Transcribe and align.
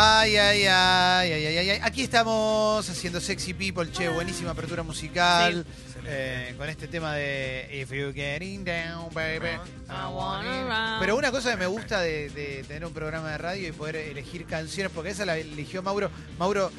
Ay, 0.00 0.36
ay, 0.36 0.62
ay, 0.66 1.32
ay, 1.32 1.46
ay, 1.46 1.56
ay, 1.58 1.70
ay. 1.70 1.80
Aquí 1.82 2.02
estamos 2.04 2.88
haciendo 2.88 3.20
Sexy 3.20 3.52
People, 3.52 3.90
che, 3.90 4.08
buenísima 4.08 4.52
apertura 4.52 4.84
musical. 4.84 5.66
eh, 6.06 6.54
con 6.56 6.68
este 6.68 6.86
tema 6.86 7.14
de 7.16 7.68
If 7.82 7.90
you're 7.90 8.12
getting 8.12 8.64
down, 8.64 9.12
baby, 9.12 9.48
I 9.88 10.06
want 10.14 10.46
it. 10.46 11.00
Pero 11.00 11.16
una 11.16 11.32
cosa 11.32 11.50
que 11.50 11.56
me 11.56 11.66
gusta 11.66 12.00
de, 12.00 12.30
de 12.30 12.62
tener 12.68 12.84
un 12.86 12.92
programa 12.92 13.32
de 13.32 13.38
radio 13.38 13.68
y 13.68 13.72
poder 13.72 13.96
elegir 13.96 14.46
canciones, 14.46 14.92
porque 14.94 15.10
esa 15.10 15.26
la 15.26 15.36
eligió 15.36 15.82
Mauro. 15.82 16.10
Mauro 16.38 16.70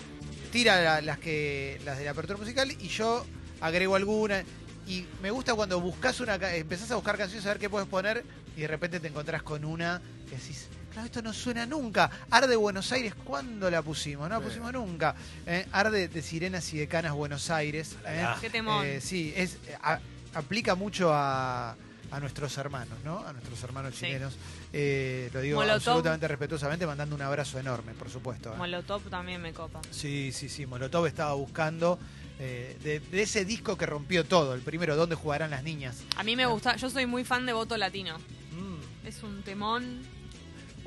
tira 0.53 0.81
la- 0.81 1.01
las 1.01 1.19
que 1.19 1.81
las 1.83 1.97
de 1.97 2.05
la 2.05 2.11
apertura 2.11 2.39
musical 2.39 2.71
y 2.71 2.87
yo 2.87 3.25
agrego 3.59 3.97
alguna. 3.97 4.45
Y 4.87 5.05
me 5.21 5.29
gusta 5.29 5.53
cuando 5.55 5.81
buscas 5.81 6.21
una, 6.21 6.35
empezás 6.55 6.89
a 6.91 6.95
buscar 6.95 7.17
canciones 7.17 7.45
a 7.45 7.49
ver 7.49 7.59
qué 7.59 7.69
puedes 7.69 7.87
poner 7.89 8.23
y 8.55 8.61
de 8.61 8.67
repente 8.69 9.01
te 9.01 9.09
encontrás 9.09 9.43
con 9.43 9.65
una 9.65 10.01
que 10.29 10.37
decís, 10.37 10.67
claro, 10.89 11.05
esto 11.05 11.21
no 11.21 11.33
suena 11.33 11.65
nunca. 11.65 12.09
Arde 12.29 12.55
Buenos 12.55 12.91
Aires, 12.91 13.13
¿cuándo 13.23 13.69
la 13.69 13.81
pusimos? 13.81 14.29
No 14.29 14.35
la 14.39 14.41
pusimos 14.41 14.71
nunca. 14.73 15.15
Eh, 15.45 15.65
Arde 15.71 16.07
de 16.07 16.21
Sirenas 16.21 16.73
y 16.73 16.77
de 16.79 16.87
Canas 16.87 17.13
Buenos 17.13 17.49
Aires. 17.49 17.95
eh. 18.05 18.25
Qué 18.41 18.49
temón. 18.49 18.85
Eh, 18.85 19.01
sí, 19.01 19.33
es, 19.35 19.57
a- 19.81 19.99
aplica 20.33 20.75
mucho 20.75 21.11
a, 21.13 21.75
a 22.11 22.19
nuestros 22.19 22.57
hermanos, 22.57 22.97
¿no? 23.03 23.19
A 23.25 23.33
nuestros 23.33 23.61
hermanos 23.63 23.93
Sí. 23.95 24.05
chilenos. 24.05 24.35
Eh, 24.73 25.29
lo 25.33 25.41
digo 25.41 25.57
Molotov. 25.59 25.77
absolutamente 25.77 26.27
respetuosamente, 26.27 26.85
mandando 26.85 27.15
un 27.15 27.21
abrazo 27.21 27.59
enorme, 27.59 27.93
por 27.93 28.09
supuesto. 28.09 28.53
¿eh? 28.53 28.57
Molotov 28.57 29.01
también 29.09 29.41
me 29.41 29.53
copa. 29.53 29.81
Sí, 29.91 30.31
sí, 30.31 30.49
sí. 30.49 30.65
Molotov 30.65 31.05
estaba 31.07 31.33
buscando 31.33 31.97
eh, 32.39 32.77
de, 32.83 32.99
de 32.99 33.21
ese 33.21 33.45
disco 33.45 33.77
que 33.77 33.85
rompió 33.85 34.23
todo, 34.25 34.53
el 34.53 34.61
primero, 34.61 34.95
¿Dónde 34.95 35.15
jugarán 35.15 35.49
las 35.51 35.63
niñas? 35.63 35.97
A 36.15 36.23
mí 36.23 36.35
me 36.35 36.45
gusta, 36.45 36.75
yo 36.77 36.89
soy 36.89 37.05
muy 37.05 37.23
fan 37.25 37.45
de 37.45 37.53
Voto 37.53 37.75
Latino. 37.77 38.17
Mm. 38.17 39.07
Es 39.07 39.23
un 39.23 39.41
temón. 39.43 40.01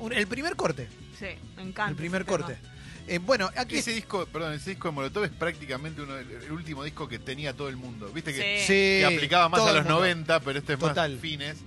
Un- 0.03 0.13
el 0.13 0.27
primer 0.27 0.55
corte, 0.55 0.87
Sí, 1.17 1.27
me 1.55 1.63
encanta. 1.63 1.89
el 1.91 1.95
primer 1.95 2.25
corte. 2.25 2.57
Eh, 3.07 3.17
bueno, 3.19 3.49
aquí 3.57 3.77
Ese 3.77 3.91
disco, 3.93 4.25
perdón, 4.25 4.53
ese 4.53 4.71
disco 4.71 4.87
de 4.87 4.93
Molotov 4.93 5.23
es 5.25 5.31
prácticamente 5.31 6.01
uno, 6.01 6.17
el, 6.17 6.29
el 6.29 6.51
último 6.51 6.83
disco 6.83 7.07
que 7.07 7.19
tenía 7.19 7.53
todo 7.53 7.67
el 7.69 7.75
mundo. 7.75 8.09
Viste 8.13 8.33
que, 8.33 8.59
Sí. 8.59 8.65
sí, 8.65 8.99
que 8.99 9.05
aplicaba 9.05 9.49
más 9.49 9.59
todo 9.59 9.69
a 9.69 9.73
los 9.73 9.83
mundo. 9.83 9.99
90, 9.99 10.39
pero 10.39 10.59
este 10.59 10.73
es 10.73 10.79
Total. 10.79 11.11
más 11.11 11.21
fines. 11.21 11.57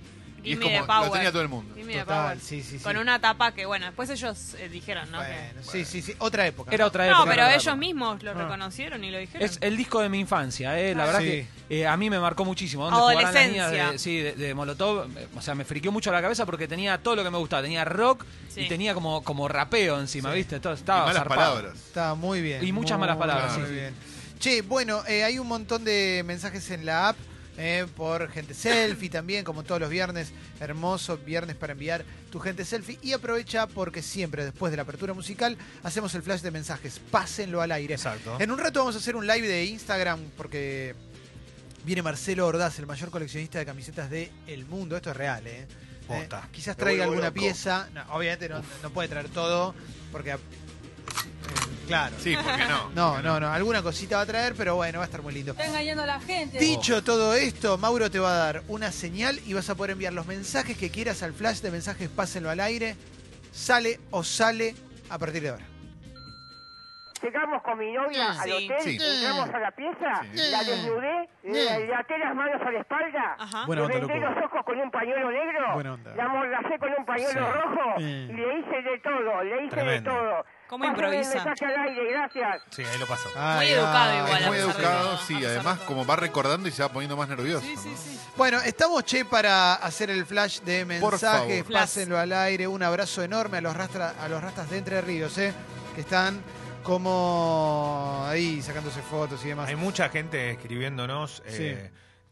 Y 0.43 0.53
es 0.53 0.59
como, 0.59 0.79
lo 0.79 0.87
power. 0.87 1.11
tenía 1.11 1.31
todo 1.31 1.41
el 1.41 1.49
mundo. 1.49 1.73
Give 1.75 1.85
me 1.85 1.93
the 1.93 1.99
Total, 1.99 2.23
power. 2.35 2.39
sí, 2.39 2.61
sí, 2.63 2.77
sí. 2.77 2.83
Con 2.83 2.95
una 2.97 3.19
tapa 3.19 3.51
que, 3.53 3.65
bueno, 3.65 3.85
después 3.87 4.09
ellos 4.09 4.53
eh, 4.59 4.69
dijeron, 4.69 5.11
¿no? 5.11 5.19
Que- 5.19 5.25
Bueno, 5.27 5.61
sí, 5.71 5.83
sí, 5.83 6.01
sí, 6.01 6.13
otra 6.19 6.47
época. 6.47 6.71
Era 6.73 6.85
otra 6.85 7.05
época. 7.05 7.19
no, 7.19 7.25
pero 7.25 7.33
era 7.33 7.43
otra 7.45 7.53
ellos 7.55 7.65
época. 7.65 7.75
mismos 7.77 8.23
lo 8.23 8.31
Ah. 8.31 8.33
reconocieron 8.35 9.03
y 9.03 9.11
lo 9.11 9.17
dijeron. 9.17 9.43
Es 9.45 9.57
el 9.61 9.75
disco 9.75 9.99
de 10.01 10.09
mi 10.09 10.19
infancia, 10.19 10.79
eh. 10.79 10.95
la 10.95 11.03
Ah. 11.03 11.05
verdad 11.07 11.19
Sí. 11.21 11.25
que 11.25 11.47
eh, 11.81 11.87
a 11.87 11.97
mí 11.97 12.09
me 12.09 12.19
marcó 12.19 12.45
muchísimo. 12.45 12.83
¿Dónde 12.85 12.99
jugarán 12.99 13.23
las 13.23 13.35
Adolescencia. 13.35 13.91
de, 13.91 13.99
sí, 13.99 14.17
de, 14.19 14.33
de 14.33 14.53
Molotov? 14.53 15.09
eh, 15.17 15.27
O 15.35 15.41
sea, 15.41 15.53
me 15.55 15.65
friqueó 15.65 15.91
mucho 15.91 16.11
la 16.13 16.21
cabeza 16.21 16.45
porque 16.45 16.67
tenía 16.67 16.97
todo 16.99 17.15
lo 17.17 17.23
que 17.25 17.29
me 17.31 17.37
gustaba. 17.37 17.61
Tenía 17.63 17.83
rock 17.83 18.23
Sí. 18.47 18.61
y 18.61 18.69
tenía 18.69 18.93
como, 18.93 19.23
como 19.23 19.47
rapeo 19.49 19.99
encima, 19.99 20.29
Sí. 20.31 20.37
¿viste? 20.37 20.59
Todo 20.61 20.73
Y 20.73 20.75
estaba 20.77 21.01
malas 21.01 21.17
zarpado. 21.17 21.55
palabras. 21.55 21.75
Está 21.75 22.15
muy 22.15 22.41
bien. 22.41 22.65
Y 22.65 22.71
muchas 22.71 22.97
malas 22.97 23.17
palabras, 23.17 23.57
Muy 23.57 23.67
sí. 23.67 23.73
bien. 23.73 23.93
Che, 24.39 24.61
bueno, 24.61 25.01
eh, 25.07 25.23
hay 25.23 25.39
un 25.39 25.47
montón 25.47 25.83
de 25.83 26.21
mensajes 26.25 26.69
en 26.71 26.85
la 26.85 27.09
app. 27.09 27.17
Eh, 27.57 27.85
por 27.95 28.29
gente 28.29 28.53
selfie 28.53 29.09
también, 29.09 29.43
como 29.43 29.63
todos 29.63 29.81
los 29.81 29.89
viernes, 29.89 30.31
hermoso 30.59 31.17
viernes 31.17 31.55
para 31.55 31.73
enviar 31.73 32.05
tu 32.31 32.39
gente 32.39 32.63
selfie 32.65 32.99
y 33.01 33.13
aprovecha 33.13 33.67
porque 33.67 34.01
siempre 34.01 34.45
después 34.45 34.71
de 34.71 34.77
la 34.77 34.83
apertura 34.83 35.13
musical 35.13 35.57
hacemos 35.83 36.13
el 36.15 36.21
flash 36.21 36.41
de 36.41 36.51
mensajes, 36.51 36.99
pásenlo 37.11 37.61
al 37.61 37.71
aire. 37.71 37.95
Exacto. 37.95 38.37
En 38.39 38.51
un 38.51 38.59
rato 38.59 38.79
vamos 38.79 38.95
a 38.95 38.99
hacer 38.99 39.15
un 39.15 39.25
live 39.25 39.47
de 39.47 39.65
Instagram 39.65 40.19
porque 40.37 40.95
viene 41.83 42.01
Marcelo 42.01 42.45
Ordaz, 42.45 42.77
el 42.79 42.85
mayor 42.85 43.09
coleccionista 43.09 43.57
de 43.59 43.65
camisetas 43.65 44.09
del 44.09 44.65
mundo, 44.69 44.95
esto 44.95 45.09
es 45.11 45.17
real, 45.17 45.47
¿eh? 45.47 45.65
Eh, 46.09 46.29
quizás 46.51 46.77
traiga 46.77 47.03
alguna 47.03 47.27
loco. 47.27 47.33
pieza, 47.33 47.89
No, 47.93 48.03
obviamente 48.13 48.47
no, 48.47 48.61
no 48.83 48.89
puede 48.91 49.09
traer 49.09 49.29
todo 49.29 49.73
porque... 50.11 50.35
claro. 51.87 52.15
Sí, 52.19 52.35
¿por 52.35 52.55
qué 52.55 52.65
no? 52.65 52.89
No, 52.93 53.11
¿Por 53.13 53.21
qué 53.21 53.27
no, 53.27 53.39
no. 53.39 53.47
Alguna 53.51 53.81
cosita 53.81 54.17
va 54.17 54.21
a 54.23 54.25
traer, 54.25 54.53
pero 54.55 54.75
bueno, 54.75 54.99
va 54.99 55.05
a 55.05 55.07
estar 55.07 55.21
muy 55.21 55.33
lindo. 55.33 55.53
Está 55.53 55.65
engañando 55.65 56.03
a 56.03 56.05
la 56.05 56.19
gente. 56.19 56.59
Dicho 56.59 57.03
todo 57.03 57.33
esto, 57.33 57.77
Mauro 57.77 58.11
te 58.11 58.19
va 58.19 58.31
a 58.33 58.37
dar 58.37 58.63
una 58.67 58.91
señal 58.91 59.39
y 59.45 59.53
vas 59.53 59.69
a 59.69 59.75
poder 59.75 59.91
enviar 59.91 60.13
los 60.13 60.27
mensajes 60.27 60.77
que 60.77 60.91
quieras 60.91 61.23
al 61.23 61.33
flash 61.33 61.61
de 61.61 61.71
mensajes 61.71 62.09
Pásenlo 62.09 62.49
al 62.49 62.59
aire. 62.59 62.95
Sale 63.51 63.99
o 64.11 64.23
sale 64.23 64.75
a 65.09 65.17
partir 65.17 65.41
de 65.41 65.49
ahora. 65.49 65.65
Llegamos 67.23 67.63
con 67.63 67.79
mi 67.79 67.91
novia 67.93 68.29
al 68.39 68.51
hotel, 68.51 68.77
Sí. 68.81 68.97
entramos 69.01 69.49
a 69.49 69.57
la 69.59 69.71
pieza, 69.71 70.21
Sí. 70.35 70.51
la 70.51 70.63
desnudé, 70.63 71.27
le, 71.43 71.87
le 71.87 71.95
até 71.95 72.15
las 72.19 72.35
manos 72.35 72.61
a 72.61 72.71
la 72.71 72.79
espalda, 72.79 73.35
Ajá. 73.39 73.65
Buena 73.65 73.81
le 73.81 73.85
onda, 73.87 73.97
vendé 74.07 74.19
loco. 74.19 74.35
los 74.35 74.45
ojos 74.45 74.61
con 74.63 74.79
un 74.79 74.91
pañuelo 74.91 75.31
negro, 75.31 75.73
Buena 75.73 75.93
onda. 75.95 76.15
la 76.15 76.23
amordacé 76.25 76.77
con 76.77 76.89
un 76.95 77.05
pañuelo 77.05 77.31
Sí. 77.31 77.39
rojo 77.53 77.93
Sí. 77.97 78.03
y 78.03 78.33
le 78.33 78.59
hice 78.59 78.81
de 78.83 78.99
todo, 78.99 79.43
le 79.43 79.65
hice 79.65 79.75
Tremendo. 79.75 80.11
de 80.11 80.17
todo. 80.17 80.45
¿Cómo 80.69 80.83
Pásame 80.85 80.97
improvisa? 81.05 81.37
el 81.39 81.45
mensaje 81.45 81.65
al 81.73 81.87
aire, 81.87 82.11
gracias. 82.11 82.61
Sí, 82.71 82.83
ahí 82.83 82.97
lo 82.99 83.07
pasó. 83.07 83.29
Ay, 83.37 83.69
educado 83.69 84.11
ay. 84.11 84.17
igual, 84.17 84.41
Es 84.41 84.47
muy 84.47 84.57
educado, 84.57 85.03
todo, 85.09 85.17
sí. 85.25 85.45
a 85.45 85.47
Además, 85.49 85.77
todo. 85.77 85.85
como 85.87 86.05
va 86.05 86.15
recordando 86.17 86.67
y 86.67 86.71
se 86.71 86.81
va 86.83 86.89
poniendo 86.89 87.15
más 87.15 87.29
nervioso. 87.29 87.65
Sí, 87.65 87.75
sí, 87.77 87.89
¿no? 87.89 87.97
sí. 87.97 88.19
Bueno, 88.35 88.59
estamos, 88.61 89.03
che, 89.05 89.23
para 89.25 89.75
hacer 89.75 90.09
el 90.09 90.25
flash 90.25 90.59
de 90.61 90.85
Por 90.99 91.13
mensajes. 91.13 91.63
favor. 91.63 91.73
Pásenlo 91.73 92.19
al 92.19 92.33
aire. 92.33 92.67
Un 92.67 92.83
abrazo 92.83 93.23
enorme 93.23 93.59
a 93.59 93.61
los, 93.61 93.75
rastra- 93.75 94.13
a 94.21 94.27
los 94.27 94.41
rastas 94.41 94.69
de 94.69 94.77
Entre 94.77 94.99
Ríos, 95.01 95.37
¿eh? 95.37 95.53
Que 95.95 96.01
están 96.01 96.41
como 96.83 98.23
ahí 98.27 98.61
sacándose 98.61 99.01
fotos 99.01 99.43
y 99.45 99.49
demás. 99.49 99.67
Hay 99.69 99.75
mucha 99.75 100.09
gente 100.09 100.51
escribiéndonos, 100.51 101.43
eh, 101.45 101.91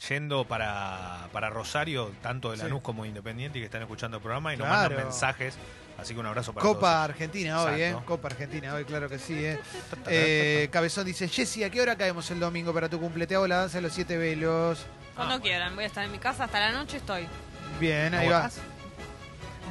yendo 0.10 0.46
para, 0.46 1.30
para 1.32 1.50
Rosario, 1.50 2.12
tanto 2.22 2.52
de 2.52 2.58
Sí. 2.58 2.64
Lanús 2.64 2.82
como 2.82 3.04
de 3.04 3.10
Independiente, 3.10 3.58
y 3.60 3.62
que 3.62 3.66
están 3.66 3.82
escuchando 3.82 4.18
el 4.18 4.24
programa 4.24 4.54
y 4.54 4.58
nos 4.58 4.68
Claro. 4.68 4.90
mandan 4.90 5.06
mensajes. 5.08 5.56
Así 5.98 6.14
que 6.14 6.20
un 6.20 6.26
abrazo 6.26 6.52
para 6.52 6.62
Copa 6.66 6.80
todos. 6.92 7.10
Argentina 7.10 7.62
hoy, 7.62 7.82
¿eh? 7.82 7.96
Copa 8.06 8.28
Argentina 8.28 8.74
hoy, 8.74 8.84
claro 8.84 9.08
que 9.08 9.18
sí, 9.18 9.34
¿eh? 9.46 9.60
Eh, 10.08 10.68
Cabezón 10.70 11.06
dice, 11.06 11.30
Jessy, 11.30 11.64
¿a 11.64 11.70
qué 11.70 11.82
hora 11.82 11.96
caemos 11.96 12.30
el 12.32 12.40
domingo 12.42 12.74
para 12.74 12.90
tu 12.90 13.00
cumple? 13.00 13.26
Te 13.28 13.36
hago 13.36 13.48
la 13.48 13.58
danza 13.58 13.78
de 13.78 13.84
los 13.84 13.94
siete 13.94 14.18
velos. 14.18 14.86
Cuando 15.16 15.40
quieran, 15.42 15.74
voy 15.76 15.86
a 15.86 15.88
estar 15.88 16.04
en 16.04 16.12
mi 16.12 16.20
casa 16.20 16.44
hasta 16.44 16.60
la 16.60 16.74
noche, 16.74 16.98
estoy. 16.98 17.26
Bien, 17.80 18.14
ahí 18.14 18.28
va. 18.28 18.50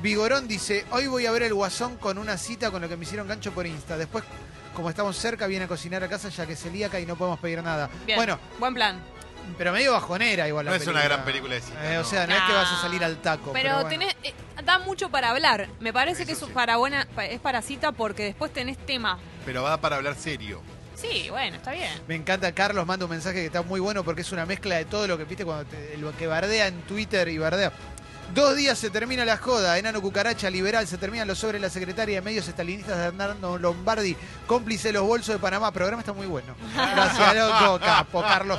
Vigorón 0.03 0.49
dice, 0.49 0.85
hoy 0.91 1.07
voy 1.07 1.27
a 1.27 1.31
ver 1.33 1.43
el 1.43 1.55
Guasón 1.55 1.97
con 1.97 2.19
una 2.19 2.37
cita 2.37 2.71
con 2.71 2.83
lo 2.83 2.89
que 2.89 2.97
me 2.97 3.05
hicieron 3.05 3.29
gancho 3.29 3.53
por 3.53 3.67
Insta. 3.67 3.97
Después, 3.97 4.25
como 4.75 4.91
estamos 4.91 5.17
cerca, 5.17 5.47
viene 5.47 5.67
a 5.67 5.69
cocinar 5.69 6.03
a 6.05 6.09
casa 6.09 6.29
ya 6.31 6.47
que 6.47 6.55
es 6.55 6.61
celíaca 6.63 6.99
y 7.01 7.07
no 7.07 7.17
podemos 7.17 7.39
pedir 7.39 7.63
nada. 7.63 7.89
Bien. 8.07 8.17
Bueno, 8.17 8.39
Buen 8.59 8.75
plan. 8.75 9.01
Pero 9.59 9.73
medio 9.73 9.93
bajonera 9.93 10.47
igual 10.49 10.65
la 10.67 10.71
No 10.73 10.77
es 10.77 10.87
una 10.87 11.03
gran 11.03 11.25
película 11.25 11.55
de 11.55 11.61
cita, 11.61 11.93
Eh, 11.95 11.99
O 11.99 12.05
sea, 12.05 12.27
no 12.27 12.35
es 12.35 12.43
que 12.43 12.53
vas 12.53 12.73
a 12.73 12.81
salir 12.83 13.03
al 13.05 13.17
taco. 13.19 13.53
Pero, 13.53 13.65
Pero, 13.65 13.75
bueno. 13.75 13.89
tenés, 13.89 14.17
eh, 14.23 14.35
da 14.65 14.79
mucho 14.79 15.09
para 15.11 15.31
hablar. 15.31 15.69
Me 15.81 15.93
parece 15.93 16.27
que 16.27 16.33
Eso 16.33 16.45
es 16.47 16.49
sí. 16.49 16.55
para 16.55 16.77
buena, 16.77 17.07
es 17.29 17.41
para 17.41 17.63
cita 17.63 17.93
porque 17.93 18.25
después 18.25 18.53
tenés 18.53 18.79
tema. 18.79 19.19
Pero 19.45 19.63
va 19.63 19.77
para 19.81 19.97
hablar 19.97 20.15
serio. 20.17 20.63
Sí, 20.97 21.27
bueno, 21.31 21.57
está 21.57 21.73
bien. 21.73 21.91
Me 22.09 22.15
encanta, 22.15 22.53
Carlos 22.53 22.87
manda 22.87 23.05
un 23.05 23.11
mensaje 23.11 23.37
que 23.41 23.47
está 23.47 23.63
muy 23.63 23.81
bueno 23.81 24.05
porque 24.05 24.23
es 24.23 24.33
una 24.33 24.47
mezcla 24.47 24.77
de 24.77 24.85
todo 24.85 25.07
lo 25.07 25.19
que 25.19 25.25
viste 25.25 25.45
cuando 25.45 25.65
te- 25.67 25.97
lo 25.99 26.17
que 26.17 26.27
bardea 26.27 26.69
en 26.69 26.81
Twitter 26.83 27.29
y 27.29 27.37
bardea. 27.39 27.73
Dos 28.33 28.57
días 28.57 28.79
se 28.79 28.89
termina 28.89 29.25
la 29.27 29.37
joda, 29.37 29.77
enano 29.77 30.01
cucaracha 30.01 30.49
liberal, 30.49 30.87
se 30.87 30.97
terminan 30.97 31.29
los 31.29 31.39
sobres 31.39 31.61
de 31.61 31.67
la 31.67 31.71
secretaria 31.73 32.15
de 32.17 32.23
medios 32.23 32.49
estalinistas 32.49 32.97
de 32.97 33.05
Hernando 33.05 33.59
Lombardi, 33.59 34.17
cómplice 34.47 34.89
de 34.89 34.93
los 34.95 35.03
bolsos 35.03 35.35
de 35.35 35.39
Panamá. 35.39 35.71
Programa 35.73 36.01
está 36.01 36.15
muy 36.15 36.27
bueno. 36.27 36.55
Gracias, 36.75 37.37
loco, 37.37 37.79
capo, 37.81 38.23
Carlos. 38.23 38.59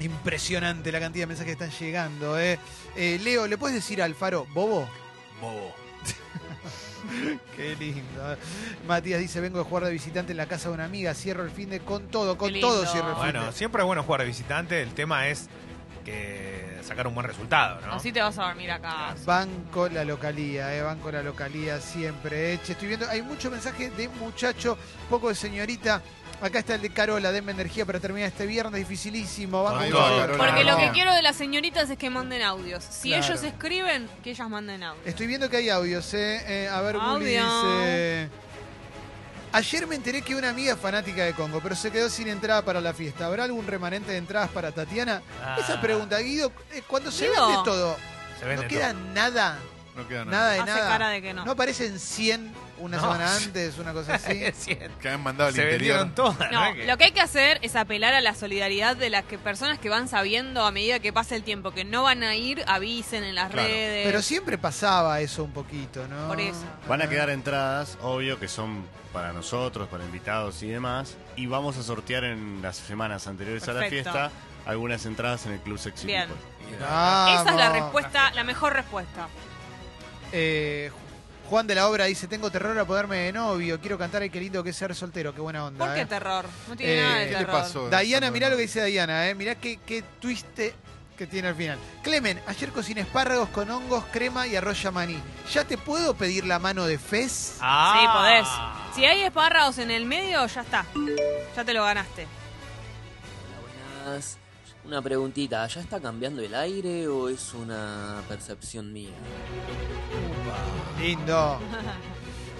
Impresionante 0.00 0.92
la 0.92 1.00
cantidad 1.00 1.22
de 1.24 1.26
mensajes 1.28 1.56
que 1.56 1.64
están 1.64 1.78
llegando. 1.78 2.38
Eh. 2.38 2.58
Eh, 2.96 3.18
Leo, 3.22 3.46
¿le 3.46 3.58
puedes 3.58 3.74
decir 3.74 4.00
a 4.00 4.04
Alfaro, 4.04 4.46
bobo? 4.54 4.88
Bobo. 5.40 5.74
Qué 7.56 7.74
lindo. 7.76 8.32
eh. 8.32 8.36
Matías 8.86 9.20
dice, 9.20 9.40
vengo 9.40 9.58
de 9.58 9.64
jugar 9.64 9.84
de 9.84 9.90
visitante 9.92 10.32
en 10.32 10.36
la 10.36 10.46
casa 10.46 10.68
de 10.68 10.74
una 10.74 10.84
amiga, 10.84 11.14
cierro 11.14 11.44
el 11.44 11.50
fin 11.50 11.70
de 11.70 11.80
con 11.80 12.08
todo, 12.08 12.36
con 12.38 12.52
Qué 12.52 12.60
todo 12.60 12.76
lindo. 12.82 12.90
cierro 12.92 13.08
el 13.08 13.14
fin 13.14 13.22
Bueno, 13.24 13.46
de. 13.46 13.52
siempre 13.52 13.82
es 13.82 13.86
bueno 13.86 14.02
jugar 14.02 14.20
de 14.22 14.26
visitante. 14.26 14.82
El 14.82 14.92
tema 14.94 15.28
es 15.28 15.48
que 16.04 16.78
sacar 16.84 17.06
un 17.06 17.14
buen 17.14 17.26
resultado, 17.26 17.80
¿no? 17.86 17.94
Así 17.94 18.12
te 18.12 18.20
vas 18.20 18.38
a 18.38 18.44
dormir 18.44 18.70
acá. 18.70 19.14
Banco 19.26 19.88
la 19.88 20.04
localía, 20.04 20.74
eh, 20.74 20.82
banco 20.82 21.10
la 21.10 21.22
localía 21.22 21.80
siempre. 21.80 22.54
eh. 22.54 22.60
Che, 22.64 22.72
estoy 22.72 22.88
viendo, 22.88 23.08
hay 23.08 23.22
mucho 23.22 23.50
mensaje 23.50 23.90
de 23.90 24.08
muchacho, 24.08 24.76
poco 25.10 25.28
de 25.28 25.34
señorita. 25.34 26.02
Acá 26.40 26.60
está 26.60 26.76
el 26.76 26.82
de 26.82 26.90
Carola, 26.90 27.32
denme 27.32 27.50
energía 27.50 27.84
para 27.84 27.98
terminar 27.98 28.28
este 28.28 28.46
viernes 28.46 28.74
dificilísimo. 28.78 29.64
Banco 29.64 29.78
Ahí 29.80 29.90
todo. 29.90 30.02
va, 30.02 30.20
Carola. 30.20 30.44
Porque 30.46 30.64
lo 30.64 30.76
que 30.76 30.90
quiero 30.92 31.12
de 31.12 31.22
las 31.22 31.34
señoritas 31.36 31.90
es 31.90 31.98
que 31.98 32.10
manden 32.10 32.42
audios. 32.42 32.84
Si 32.84 33.08
Claro. 33.08 33.24
ellos 33.26 33.42
escriben, 33.42 34.08
que 34.22 34.30
ellas 34.30 34.48
manden 34.48 34.82
audios. 34.84 35.04
Estoy 35.06 35.26
viendo 35.26 35.50
que 35.50 35.56
hay 35.56 35.68
audios, 35.68 36.14
eh. 36.14 36.42
Eh, 36.46 36.68
a 36.68 36.80
ver, 36.80 36.96
Audio. 36.96 37.18
dice. 37.26 38.28
Ayer 39.50 39.86
me 39.86 39.94
enteré 39.96 40.20
que 40.22 40.36
una 40.36 40.50
amiga 40.50 40.74
es 40.74 40.78
fanática 40.78 41.24
de 41.24 41.32
Congo, 41.32 41.60
pero 41.62 41.74
se 41.74 41.90
quedó 41.90 42.08
sin 42.10 42.28
entrada 42.28 42.62
para 42.62 42.80
la 42.82 42.92
fiesta. 42.92 43.26
¿Habrá 43.26 43.44
algún 43.44 43.66
remanente 43.66 44.12
de 44.12 44.18
entradas 44.18 44.50
para 44.50 44.70
Tatiana? 44.72 45.22
Ah. 45.42 45.56
Esa 45.58 45.80
pregunta, 45.80 46.18
Guido, 46.18 46.52
eh, 46.70 46.82
cuando 46.86 47.10
se 47.10 47.28
Guido. 47.28 47.48
vende 47.48 47.62
todo, 47.64 47.96
Se 48.38 48.54
no 48.56 48.68
queda 48.68 48.92
todo. 48.92 49.00
nada, 49.14 49.58
No 49.96 50.06
queda 50.06 50.24
nada. 50.26 50.36
nada 50.36 50.50
de 50.52 50.60
Hace 50.60 50.70
nada. 50.70 50.88
cara 50.88 51.08
de 51.08 51.22
que 51.22 51.32
no. 51.34 51.44
No 51.46 51.52
aparecen 51.52 51.98
100 51.98 52.52
una 52.80 52.96
No, 52.96 53.02
semana 53.02 53.34
antes, 53.36 53.78
una 53.78 53.92
cosa 53.92 54.14
así. 54.16 54.42
Es 54.44 54.56
cierto. 54.56 54.98
Que 55.00 55.08
han 55.08 55.22
mandado 55.22 55.48
al 55.48 55.54
Se 55.54 55.62
interior. 55.62 55.98
vendieron 56.06 56.14
todas. 56.14 56.50
No, 56.52 56.74
lo 56.86 56.96
que 56.96 57.04
hay 57.04 57.12
que 57.12 57.20
hacer 57.20 57.58
es 57.62 57.76
apelar 57.76 58.14
a 58.14 58.20
la 58.20 58.34
solidaridad 58.34 58.96
de 58.96 59.10
las 59.10 59.24
que 59.24 59.38
personas 59.38 59.78
que 59.78 59.88
van 59.88 60.08
sabiendo 60.08 60.64
a 60.64 60.70
medida 60.72 60.98
que 61.00 61.12
pasa 61.12 61.36
el 61.36 61.42
tiempo 61.42 61.70
que 61.72 61.84
no 61.84 62.02
van 62.04 62.22
a 62.22 62.34
ir, 62.34 62.62
avisen 62.66 63.24
en 63.24 63.34
las 63.34 63.50
Claro. 63.50 63.68
redes. 63.68 64.06
Pero 64.06 64.22
siempre 64.22 64.58
pasaba 64.58 65.20
eso 65.20 65.44
un 65.44 65.52
poquito, 65.52 66.06
¿no? 66.08 66.28
Por 66.28 66.40
eso. 66.40 66.64
Van 66.88 67.02
a 67.02 67.08
quedar 67.08 67.30
entradas, 67.30 67.98
obvio, 68.02 68.38
que 68.38 68.48
son 68.48 68.84
para 69.12 69.32
nosotros, 69.32 69.88
para 69.88 70.04
invitados 70.04 70.62
y 70.62 70.68
demás. 70.68 71.16
Y 71.36 71.46
vamos 71.46 71.76
a 71.78 71.82
sortear 71.82 72.24
en 72.24 72.60
las 72.62 72.76
semanas 72.76 73.26
anteriores 73.26 73.66
a 73.68 73.72
la 73.72 73.86
fiesta 73.88 74.30
algunas 74.66 75.06
entradas 75.06 75.46
en 75.46 75.52
el 75.52 75.60
Club 75.60 75.78
Sexy 75.78 76.06
Bien. 76.06 76.28
People. 76.28 76.76
Esa 76.76 77.44
es 77.48 77.56
la 77.56 77.70
respuesta, 77.72 78.30
la 78.32 78.44
mejor 78.44 78.74
respuesta. 78.74 79.28
Eh, 80.32 80.90
Juan 81.48 81.66
de 81.66 81.74
la 81.74 81.88
Obra 81.88 82.04
dice, 82.04 82.26
tengo 82.26 82.50
terror 82.50 82.78
a 82.78 82.84
ponerme 82.84 83.16
de 83.18 83.32
novio, 83.32 83.80
quiero 83.80 83.96
cantar 83.96 84.22
Ay, 84.22 84.30
qué 84.30 84.38
lindo 84.40 84.62
que 84.62 84.70
es 84.70 84.76
ser 84.76 84.94
soltero, 84.94 85.34
qué 85.34 85.40
buena 85.40 85.64
onda. 85.64 85.84
¿Por 85.86 85.94
qué 85.94 86.02
eh. 86.02 86.06
terror? 86.06 86.44
No 86.68 86.76
tiene 86.76 86.98
Eh, 86.98 87.02
nada 87.02 87.14
de 87.16 87.24
¿Qué 87.24 87.30
le 87.32 87.36
terror. 87.38 87.52
pasó? 87.52 87.88
Diana, 87.90 88.30
mirá 88.30 88.50
lo 88.50 88.56
que 88.56 88.62
dice 88.62 88.84
Diana, 88.84 89.28
eh. 89.28 89.34
mirá 89.34 89.54
qué, 89.54 89.78
qué 89.86 90.02
twiste 90.20 90.74
que 91.16 91.26
tiene 91.26 91.48
al 91.48 91.54
final. 91.56 91.78
Clemen, 92.02 92.40
ayer 92.46 92.70
cociné 92.70 93.00
espárragos 93.00 93.48
con 93.48 93.70
hongos, 93.70 94.04
crema 94.12 94.46
y 94.46 94.56
arroz 94.56 94.80
yamaní. 94.82 95.20
¿Ya 95.52 95.64
te 95.64 95.76
puedo 95.78 96.14
pedir 96.14 96.46
la 96.46 96.58
mano 96.58 96.84
de 96.86 96.98
Fez? 96.98 97.56
Ah. 97.60 97.96
Sí, 97.98 98.06
podés. 98.18 98.94
Si 98.96 99.04
hay 99.04 99.22
espárragos 99.22 99.78
en 99.78 99.90
el 99.90 100.04
medio, 100.04 100.46
ya 100.46 100.60
está. 100.60 100.84
Ya 101.56 101.64
te 101.64 101.72
lo 101.72 101.82
ganaste. 101.82 102.26
Hola, 103.48 104.06
buenas. 104.06 104.38
Una 104.88 105.02
preguntita, 105.02 105.66
¿ya 105.66 105.80
está 105.82 106.00
cambiando 106.00 106.40
el 106.40 106.54
aire 106.54 107.06
o 107.08 107.28
es 107.28 107.52
una 107.52 108.22
percepción 108.26 108.92
mía? 108.92 109.10
Lindo. 111.00 111.60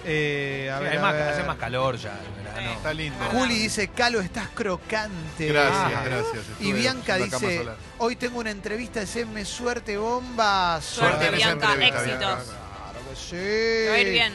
Eh, 0.05 0.71
a 0.73 0.77
Sí, 0.77 0.83
ver, 0.85 0.91
hay 0.93 0.97
a 0.97 1.01
más- 1.01 1.13
ver. 1.13 1.23
hace 1.23 1.43
más 1.43 1.57
calor 1.57 1.97
ya 1.97 2.17
verano. 2.37 2.71
Está 2.71 2.93
lindo. 2.93 3.17
Juli 3.33 3.55
dice, 3.55 3.89
Calo, 3.89 4.21
estás 4.21 4.47
crocante. 4.55 5.47
Gracias, 5.47 5.75
Ah. 5.93 6.01
gracias. 6.05 6.35
Y 6.35 6.67
Estuve 6.69 6.73
Bianca 6.79 7.05
cama 7.17 7.25
dice, 7.25 7.67
hoy 7.97 8.15
tengo 8.15 8.39
una 8.39 8.49
entrevista, 8.49 9.01
deseenme 9.01 9.43
suerte, 9.43 9.97
bomba. 9.97 10.79
Suerte, 10.81 11.17
Suerte 11.17 11.27
en 11.27 11.33
esa 11.35 11.47
Bianca. 11.47 11.71
entrevista, 11.73 11.97
Éxitos. 11.99 12.19
Bianca. 12.19 12.43
Claro 12.45 13.09
que 13.09 13.15
sí. 13.17 13.29
Te 13.35 13.87
va 13.89 13.95
a 13.95 13.99
ir 13.99 14.09
bien. 14.09 14.33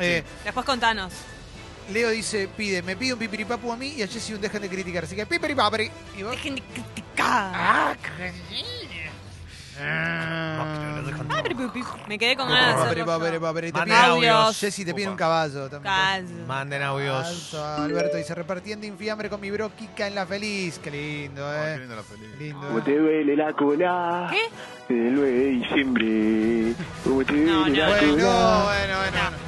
Eh, 0.00 0.24
Después 0.44 0.66
contanos. 0.66 1.12
Leo 1.92 2.10
dice, 2.10 2.48
pide, 2.56 2.82
me 2.82 2.96
pide 2.96 3.12
un 3.12 3.18
pipiripapu 3.18 3.72
a 3.72 3.76
mí 3.76 3.94
y 3.96 4.02
a 4.02 4.08
Jessy 4.08 4.34
un 4.34 4.40
dejen 4.40 4.62
de 4.62 4.68
criticar. 4.68 5.04
Así 5.04 5.14
que 5.14 5.24
pipiripapri. 5.26 5.90
Y 6.18 6.22
vos- 6.22 6.32
Dejen 6.32 6.56
de 6.56 6.62
criticar. 6.62 7.52
Ah, 7.54 7.94
Me 12.08 12.18
quedé 12.18 12.36
con 12.36 12.48
ganas 12.48 12.68
de 12.68 12.72
Papri, 12.74 13.00
hacerlo. 13.02 14.52
Jessy 14.52 14.84
te 14.84 14.94
pide 14.94 15.08
un 15.08 15.16
caballo 15.16 15.68
también. 15.68 16.46
Manden 16.46 16.82
audios. 16.82 17.54
Alberto 17.54 18.16
dice, 18.16 18.34
repartiendo 18.34 18.86
infiambre 18.86 19.28
con 19.28 19.40
mi 19.40 19.50
bro 19.50 19.70
Kika 19.74 20.06
en 20.06 20.14
la 20.14 20.26
feliz. 20.26 20.78
Qué 20.78 20.90
lindo, 20.90 21.42
qué 21.42 21.74
eh. 21.74 21.86
la 21.88 22.02
película. 22.02 22.36
Lindo. 22.38 22.66
Como 22.66 22.78
eh. 22.78 22.82
te 22.84 22.98
duele 22.98 23.36
la 23.36 23.52
cola 23.52 24.30
¿Qué? 24.30 24.94
el 24.94 25.14
9 25.14 25.30
de 25.30 25.46
diciembre. 25.46 26.74
Como 27.04 27.24
te 27.24 27.32
duele 27.34 27.76
la 27.76 27.86
cola. 27.86 28.06
bueno, 28.06 28.96
bueno. 28.96 28.98
bueno. 28.98 29.45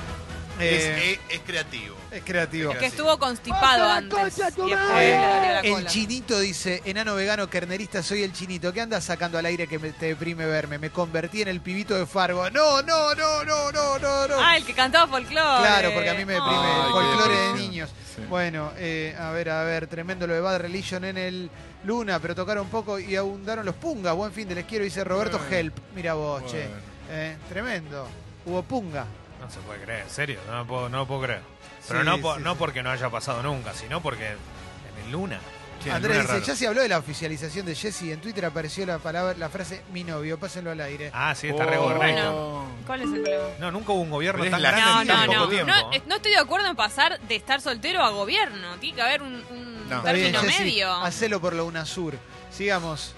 Es, 0.61 0.85
Eh, 0.85 1.13
es- 1.31 1.37
es 1.37 1.41
creativo. 1.47 1.97
es 2.11 2.23
creativo. 2.25 2.73
Que 2.75 2.87
estuvo 2.87 3.19
constipado 3.19 3.85
antes. 3.89 4.39
La 4.39 5.61
El 5.63 5.87
chinito 5.87 6.39
dice, 6.41 6.83
enano 6.85 7.15
vegano 7.15 7.49
carnerista, 7.49 8.03
soy 8.03 8.23
el 8.23 8.33
chinito. 8.33 8.73
¿Qué 8.73 8.81
andas 8.81 9.05
sacando 9.05 9.39
al 9.39 9.47
aire 9.47 9.67
que 9.67 9.79
me, 9.79 9.91
te 9.93 10.07
deprime 10.07 10.47
verme? 10.47 10.79
Me 10.79 10.91
convertí 10.91 11.43
en 11.43 11.49
el 11.49 11.61
pibito 11.61 11.95
de 11.95 12.07
Fargo. 12.07 12.51
No, 12.51 12.83
no, 12.83 13.15
no, 13.15 13.45
no, 13.45 13.73
no, 13.73 13.99
no, 13.99 14.29
no. 14.29 14.35
Ah, 14.39 14.57
el 14.57 14.65
que 14.65 14.75
cantaba 14.75 15.07
folclore. 15.07 15.63
Claro, 15.63 15.91
porque 15.95 16.11
a 16.11 16.15
mí 16.15 16.25
me 16.25 16.35
deprime 16.35 16.71
el 16.77 16.85
qué 16.87 16.91
folclore 16.91 17.37
de 17.37 17.53
niños. 17.55 17.91
Sí. 18.17 18.23
Bueno, 18.29 18.73
eh, 18.77 19.17
a 19.19 19.31
ver, 19.31 19.51
a 19.51 19.63
ver, 19.65 19.87
tremendo 19.87 20.27
lo 20.27 20.35
de 20.35 20.41
Bad 20.41 20.59
Religion 20.61 21.05
en 21.05 21.19
el 21.19 21.51
Luna, 21.85 22.19
pero 22.19 22.35
tocaron 22.35 22.69
poco 22.69 22.99
y 22.99 23.15
abundaron 23.15 23.65
los 23.65 23.77
pungas. 23.77 24.15
Buen 24.17 24.33
fin 24.33 24.49
de 24.49 24.57
les 24.57 24.65
quiero, 24.65 24.85
dice 24.85 25.05
Roberto 25.05 25.39
Bueno. 25.39 25.55
Help. 25.57 25.79
Mira 25.95 26.15
vos, 26.15 26.45
che. 26.47 26.63
Bueno. 26.67 26.75
Eh, 27.11 27.37
tremendo. 27.49 28.09
Hubo 28.45 28.63
punga. 28.63 29.05
No 29.41 29.51
se 29.51 29.61
puede 29.61 29.81
creer, 29.83 30.03
en 30.03 30.11
serio, 30.11 30.41
no 30.47 30.57
lo 30.59 30.67
puedo, 30.67 30.89
no 30.89 30.99
lo 30.99 31.07
puedo 31.07 31.23
creer. 31.23 31.43
Pero 31.87 32.01
Sí, 32.01 32.07
no, 32.07 32.19
po- 32.21 32.35
sí, 32.37 32.43
no 32.43 32.53
sí. 32.53 32.57
porque 32.59 32.83
no 32.83 32.91
haya 32.91 33.09
pasado 33.09 33.43
nunca, 33.43 33.73
sino 33.73 34.01
porque 34.03 34.27
en 34.33 35.05
el 35.07 35.13
Luna. 35.13 35.39
Sí, 35.83 35.91
Andrés 35.91 36.17
Luna 36.17 36.23
dice, 36.23 36.33
raro. 36.35 36.45
ya 36.45 36.57
se 36.57 36.67
habló 36.67 36.83
de 36.83 36.89
la 36.89 36.99
oficialización 36.99 37.65
de 37.65 37.75
Jesse. 37.77 38.03
En 38.11 38.21
Twitter 38.21 38.45
apareció 38.45 38.85
la 38.85 38.99
palabra, 38.99 39.35
la 39.39 39.49
frase 39.49 39.83
mi 39.93 40.03
novio, 40.03 40.37
pásenlo 40.39 40.73
al 40.73 40.81
aire. 40.81 41.11
Ah, 41.15 41.35
sí, 41.37 41.47
está 41.49 41.63
Oh. 41.65 41.67
re 41.71 41.77
gobernado. 41.77 42.33
Bueno. 42.65 42.69
¿Cuál 42.85 43.01
es 43.03 43.07
el 43.07 43.23
problema? 43.23 43.45
No, 43.61 43.71
nunca 43.71 43.93
hubo 43.93 44.03
un 44.03 44.11
gobierno 44.11 44.43
Pero 44.43 44.47
es 44.47 44.51
tan 44.51 44.63
la- 44.63 44.71
grande 44.73 44.91
No, 44.93 45.01
en 45.03 45.07
no, 45.07 45.15
tan 45.15 45.27
no. 45.29 45.33
poco 45.35 45.49
tiempo. 45.51 45.73
No, 45.73 45.93
eh, 45.93 46.03
no 46.07 46.17
estoy 46.17 46.33
de 46.33 46.39
acuerdo 46.39 46.67
en 46.67 46.75
pasar 46.77 47.21
de 47.21 47.37
estar 47.37 47.61
soltero 47.61 48.03
a 48.03 48.11
gobierno. 48.11 48.77
Tiene 48.81 48.97
que 48.97 49.03
haber 49.03 49.23
un, 49.23 49.35
un 49.51 49.89
No. 49.89 49.99
Está 49.99 50.13
bien, 50.13 50.33
término 50.33 50.53
Jessy, 50.53 50.65
medio. 50.65 50.93
hacelo 50.93 51.41
por 51.41 51.53
la 51.55 51.63
UNASUR. 51.63 52.19
Sigamos. 52.51 53.15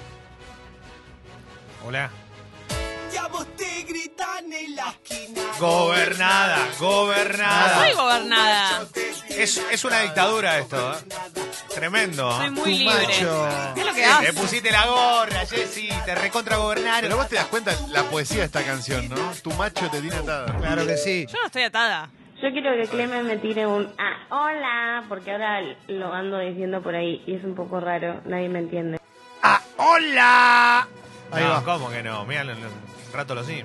Hola. 1.86 2.10
Ya 3.12 3.26
vos 3.28 3.46
te 3.56 3.82
gritan 3.82 4.52
en 4.52 4.76
la 4.76 4.88
esquina. 4.90 5.42
Gobernada, 5.58 6.56
No 6.58 6.72
soy 6.72 6.78
gobernada. 6.86 7.92
gobernada. 7.94 8.86
Es, 9.28 9.56
es 9.70 9.84
una 9.84 10.00
dictadura 10.00 10.58
esto, 10.58 10.92
¿eh? 10.92 10.96
Tremendo. 11.74 12.30
Soy 12.36 12.46
¿eh? 12.46 12.50
muy 12.50 12.62
Tu 12.62 12.68
libre. 12.70 12.94
macho. 13.06 13.48
¿Qué 13.74 13.80
es 13.80 13.86
lo 13.86 13.92
que 13.94 14.00
Te 14.00 14.04
haces? 14.06 14.32
pusiste 14.34 14.70
la 14.70 14.86
gorra, 14.86 15.46
Jessy, 15.46 15.88
te 16.04 16.14
recontra 16.14 16.56
Pero 16.56 16.62
gobernaron. 16.64 17.16
vos 17.16 17.28
te 17.28 17.36
das 17.36 17.46
cuenta 17.46 17.72
la 17.88 18.04
poesía 18.04 18.40
de 18.40 18.44
esta 18.46 18.62
canción, 18.64 19.08
¿no? 19.08 19.16
Tu 19.42 19.50
macho 19.52 19.90
te 19.90 20.00
tiene 20.00 20.16
atada. 20.16 20.56
Claro 20.58 20.86
que 20.86 20.96
sí. 20.96 21.26
Yo 21.26 21.38
no 21.40 21.46
estoy 21.46 21.62
atada. 21.62 22.10
Yo 22.42 22.50
quiero 22.52 22.70
que 22.74 22.88
Clemen 22.88 23.26
me 23.26 23.36
tire 23.36 23.66
un 23.66 23.92
ah, 23.98 24.16
hola, 24.30 25.04
porque 25.08 25.30
ahora 25.30 25.60
lo 25.88 26.12
ando 26.12 26.38
diciendo 26.38 26.80
por 26.82 26.94
ahí 26.94 27.22
y 27.26 27.34
es 27.34 27.44
un 27.44 27.54
poco 27.54 27.80
raro, 27.80 28.20
nadie 28.24 28.48
me 28.48 28.60
entiende. 28.60 28.98
¡Ah, 29.42 29.60
hola! 29.76 30.88
Ahí 31.32 31.44
no, 31.44 31.50
va. 31.50 31.62
¿cómo 31.64 31.90
que 31.90 32.02
no? 32.02 32.24
Mira, 32.24 32.44
un 33.10 33.16
rato 33.16 33.34
lo 33.34 33.44
sí. 33.44 33.62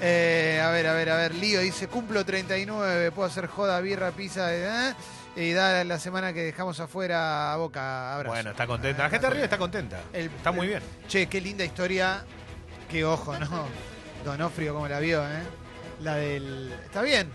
Eh, 0.00 0.60
a 0.64 0.70
ver, 0.70 0.86
a 0.86 0.92
ver, 0.94 1.10
a 1.10 1.16
ver. 1.16 1.34
Lío 1.34 1.60
dice, 1.60 1.88
cumplo 1.88 2.24
39, 2.24 3.10
puedo 3.12 3.28
hacer 3.28 3.46
joda, 3.46 3.80
birra, 3.80 4.10
pizza, 4.12 4.48
¿eh? 4.54 4.94
Y 5.36 5.52
da 5.52 5.82
la 5.84 5.98
semana 5.98 6.32
que 6.32 6.42
dejamos 6.44 6.78
afuera 6.80 7.52
a 7.52 7.56
Boca. 7.56 8.14
Abrazo. 8.14 8.34
Bueno, 8.34 8.50
está 8.50 8.66
contenta. 8.66 9.02
La 9.04 9.10
gente 9.10 9.26
arriba 9.26 9.44
está 9.44 9.58
contenta. 9.58 10.00
El- 10.12 10.26
está 10.26 10.52
muy 10.52 10.66
bien. 10.68 10.80
Che, 11.08 11.26
qué 11.26 11.40
linda 11.40 11.64
historia. 11.64 12.24
Qué 12.88 13.04
ojo, 13.04 13.36
¿no? 13.38 13.66
Donofrio, 14.24 14.74
como 14.74 14.86
la 14.88 15.00
vio, 15.00 15.22
¿eh? 15.24 15.42
La 16.00 16.14
del... 16.16 16.72
¿Está 16.84 17.02
bien? 17.02 17.28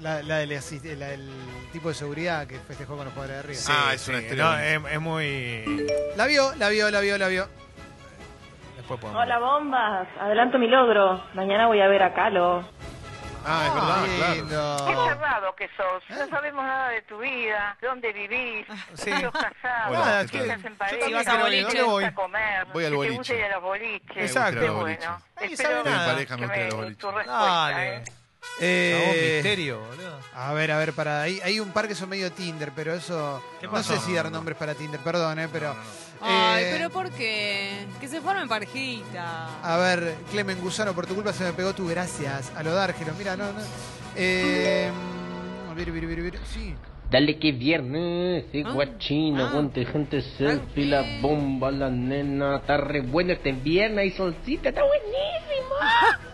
La, 0.00 0.22
la 0.22 0.36
del, 0.38 0.52
asist- 0.52 0.96
la 0.96 1.08
del 1.08 1.28
tipo 1.72 1.88
de 1.88 1.94
seguridad 1.94 2.46
que 2.46 2.60
festejó 2.60 2.96
con 2.96 3.04
los 3.04 3.14
padres 3.14 3.32
de 3.32 3.38
arriba. 3.40 3.60
Ah, 3.68 3.94
es 3.94 4.06
una 4.06 4.18
estrella 4.18 4.44
No, 4.44 4.50
buenísima. 4.52 4.88
es, 4.88 4.94
es 4.94 5.00
muy. 5.00 5.86
La 6.16 6.26
vio, 6.26 6.54
la 6.54 6.68
vio, 6.68 6.88
la 6.90 7.00
vio, 7.00 7.18
la 7.18 7.26
vio. 7.28 7.48
Después 8.88 9.00
podemos. 9.00 9.22
Hola 9.22 9.38
bombas, 9.38 10.08
adelanto 10.18 10.58
mi 10.58 10.66
logro, 10.66 11.22
mañana 11.34 11.66
voy 11.66 11.80
a 11.82 11.88
ver 11.88 12.02
a 12.02 12.14
Calo. 12.14 12.64
Ah, 13.44 13.64
es 13.66 13.74
verdad, 13.74 14.16
claro. 14.16 14.34
lindo. 14.34 14.76
Qué 14.86 14.94
cerrado 15.10 15.54
que 15.56 15.68
sos. 15.76 16.02
No 16.18 16.26
sabemos 16.28 16.64
nada 16.64 16.88
de 16.88 17.02
tu 17.02 17.18
vida, 17.18 17.76
dónde 17.82 18.12
vivís, 18.12 18.66
Sí. 18.94 19.12
si 19.12 19.20
sos 19.22 19.32
casado, 19.32 19.90
Hola, 19.90 20.24
¿qué 20.30 21.82
voy? 21.82 22.04
gusta 22.04 22.14
comer, 22.14 22.66
Voy 22.72 22.84
al 22.84 22.90
te 22.90 22.96
gusta 23.10 23.34
ir 23.34 23.44
a 23.44 23.48
los 23.54 23.62
boliches. 23.62 24.16
Exacto. 24.16 24.66
A 24.66 24.70
bueno. 24.72 25.18
Nadie 25.36 25.52
Espero 25.52 25.68
sabe 25.68 25.78
Estoy 25.78 25.92
en 25.92 25.98
nada. 25.98 26.12
pareja, 26.12 26.36
me 26.36 26.40
que 26.40 26.46
gusta 26.46 26.56
ir 26.58 26.62
a 26.62 26.64
los 26.66 26.74
me, 26.74 26.80
boliches. 26.82 26.98
tu 26.98 27.06
respuesta, 27.10 27.32
Dale. 27.44 27.96
¿eh? 27.96 28.02
Eh, 28.60 29.34
misterio, 29.36 29.80
boludo. 29.80 30.18
A 30.34 30.52
ver, 30.52 30.70
a 30.72 30.78
ver, 30.78 30.92
para 30.92 31.22
ahí 31.22 31.40
hay 31.44 31.60
un 31.60 31.70
par 31.70 31.86
que 31.88 31.94
son 31.94 32.08
medio 32.08 32.30
Tinder, 32.32 32.72
pero 32.74 32.92
eso 32.94 33.42
¿Qué 33.60 33.66
no 33.66 33.72
pasó? 33.72 33.94
sé 33.94 34.00
si 34.00 34.14
dar 34.14 34.30
nombres 34.30 34.56
para 34.58 34.74
Tinder, 34.74 35.00
perdón, 35.00 35.38
eh, 35.38 35.48
pero 35.52 35.74
Ay, 36.20 36.64
eh, 36.64 36.70
pero 36.72 36.90
¿por 36.90 37.10
qué? 37.12 37.86
Que 38.00 38.08
se 38.08 38.20
formen 38.20 38.48
parejita. 38.48 39.60
a 39.62 39.76
ver, 39.78 40.16
Clemen 40.30 40.58
Gusano, 40.60 40.92
por 40.94 41.06
tu 41.06 41.14
culpa 41.14 41.32
se 41.32 41.44
me 41.44 41.52
pegó 41.52 41.72
tu 41.72 41.86
gracias 41.86 42.50
a 42.56 42.62
lo 42.62 42.74
Dárgelo, 42.74 43.12
mira, 43.16 43.36
no, 43.36 43.44
no. 43.52 43.60
Eh, 44.16 44.90
vir, 45.76 45.92
vir, 45.92 46.06
vir, 46.06 46.22
vir, 46.22 46.40
sí. 46.52 46.74
Dale 47.10 47.38
que 47.38 47.52
viernes, 47.52 48.44
Ah, 48.66 48.70
guachino, 48.72 49.44
ah. 49.44 49.48
aguante 49.50 49.86
gente 49.86 50.20
selfie, 50.36 50.84
la 50.86 51.20
bomba, 51.22 51.70
la 51.70 51.88
nena, 51.88 52.56
está 52.58 52.76
re 52.76 53.00
bueno 53.00 53.32
este 53.32 53.52
viernes, 53.52 53.98
hay 53.98 54.10
solcita, 54.10 54.68
está 54.70 54.82
buenísimo. 54.82 55.74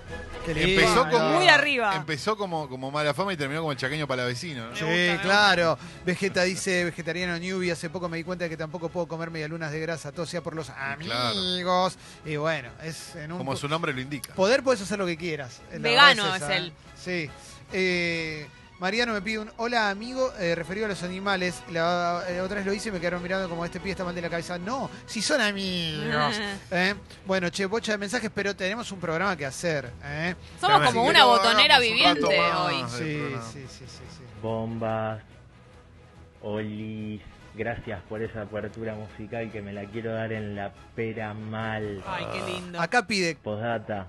Qué 0.45 0.55
lindo. 0.55 0.83
Empezó 0.83 1.09
como, 1.11 1.29
Muy 1.31 1.49
arriba. 1.49 1.97
Empezó 1.97 2.37
como, 2.37 2.69
como 2.69 2.91
mala 2.91 3.15
fama 3.15 3.33
y 3.33 3.37
terminó 3.37 3.61
como 3.61 3.73
el 3.73 3.79
chaqueño 3.79 4.07
palavecino. 4.07 4.69
¿no? 4.71 4.77
Sí, 4.77 5.19
claro. 5.23 5.79
Vegeta 6.05 6.43
dice, 6.43 6.85
vegetariano 6.85 7.39
newbie, 7.39 7.73
hace 7.73 7.89
poco 7.91 8.09
me 8.09 8.17
di 8.19 8.25
cuenta 8.25 8.45
de 8.45 8.51
que 8.51 8.57
tampoco 8.57 8.89
puedo 8.89 9.09
comer 9.09 9.31
medialunas 9.31 9.73
de 9.73 9.81
grasa, 9.81 10.13
todo 10.13 10.27
sea 10.27 10.43
por 10.43 10.55
los 10.55 10.71
amigos. 10.71 11.97
Y 12.25 12.37
bueno, 12.37 12.71
es 12.83 13.17
en 13.17 13.33
un... 13.33 13.39
Como 13.39 13.57
su 13.57 13.69
nombre 13.69 13.93
lo 13.93 14.01
indica. 14.01 14.35
Poder 14.35 14.63
puedes 14.63 14.83
hacer 14.83 14.99
lo 14.99 15.07
que 15.07 15.17
quieras. 15.17 15.63
Vegano 15.79 16.35
es 16.35 16.43
esa, 16.43 16.57
él. 16.57 16.69
¿eh? 16.69 16.73
Sí. 16.97 17.31
Eh, 17.73 18.44
Mariano 18.85 19.15
me 19.15 19.23
pide 19.23 19.39
un 19.39 19.51
hola 19.57 19.89
amigo 19.89 20.31
eh, 20.39 20.55
referido 20.55 20.85
a 20.85 20.91
los 20.91 21.03
animales. 21.03 21.63
La 21.71 22.23
eh, 22.29 22.43
otra 22.43 22.57
vez 22.57 22.67
lo 22.67 22.75
hice 22.75 22.91
y 22.91 22.93
me 22.93 23.01
quedaron 23.01 23.23
mirando 23.23 23.49
como 23.49 23.65
este 23.65 23.81
pibe 23.81 23.93
está 23.93 24.05
mal 24.05 24.15
de 24.15 24.21
la 24.21 24.29
cabeza. 24.29 24.59
No, 24.59 24.91
si 25.07 25.23
son 25.23 25.41
amigos. 25.41 26.39
¿eh? 26.71 26.95
Bueno, 27.25 27.49
che, 27.49 27.65
bocha 27.65 27.93
de 27.93 27.99
mensajes, 27.99 28.31
pero 28.35 28.55
tenemos 28.55 28.93
un 28.93 29.01
programa 29.01 29.39
que 29.39 29.47
hacer. 29.47 29.91
¿eh? 30.05 30.35
Somos 30.61 30.81
Pero 30.81 30.93
como 30.93 31.07
una 31.07 31.25
botonera 31.25 31.77
un 31.77 31.81
viviente 31.81 32.39
más 32.39 32.61
hoy. 32.61 32.85
Sí, 32.91 33.35
sí, 33.55 33.67
sí, 33.71 33.85
sí, 33.89 34.05
sí. 34.19 34.23
Bombas, 34.43 35.23
Olis, 36.43 37.23
gracias 37.55 38.03
por 38.03 38.23
esa 38.23 38.43
apertura 38.43 38.95
musical 38.95 39.51
que 39.51 39.63
me 39.63 39.73
la 39.73 39.87
quiero 39.87 40.13
dar 40.13 40.31
en 40.31 40.57
la 40.57 40.75
pera 40.95 41.33
mal. 41.33 42.05
Ay, 42.07 42.27
qué 42.35 42.53
lindo. 42.53 42.79
Acá 42.79 43.07
pide 43.07 43.35
Postdata, 43.35 44.09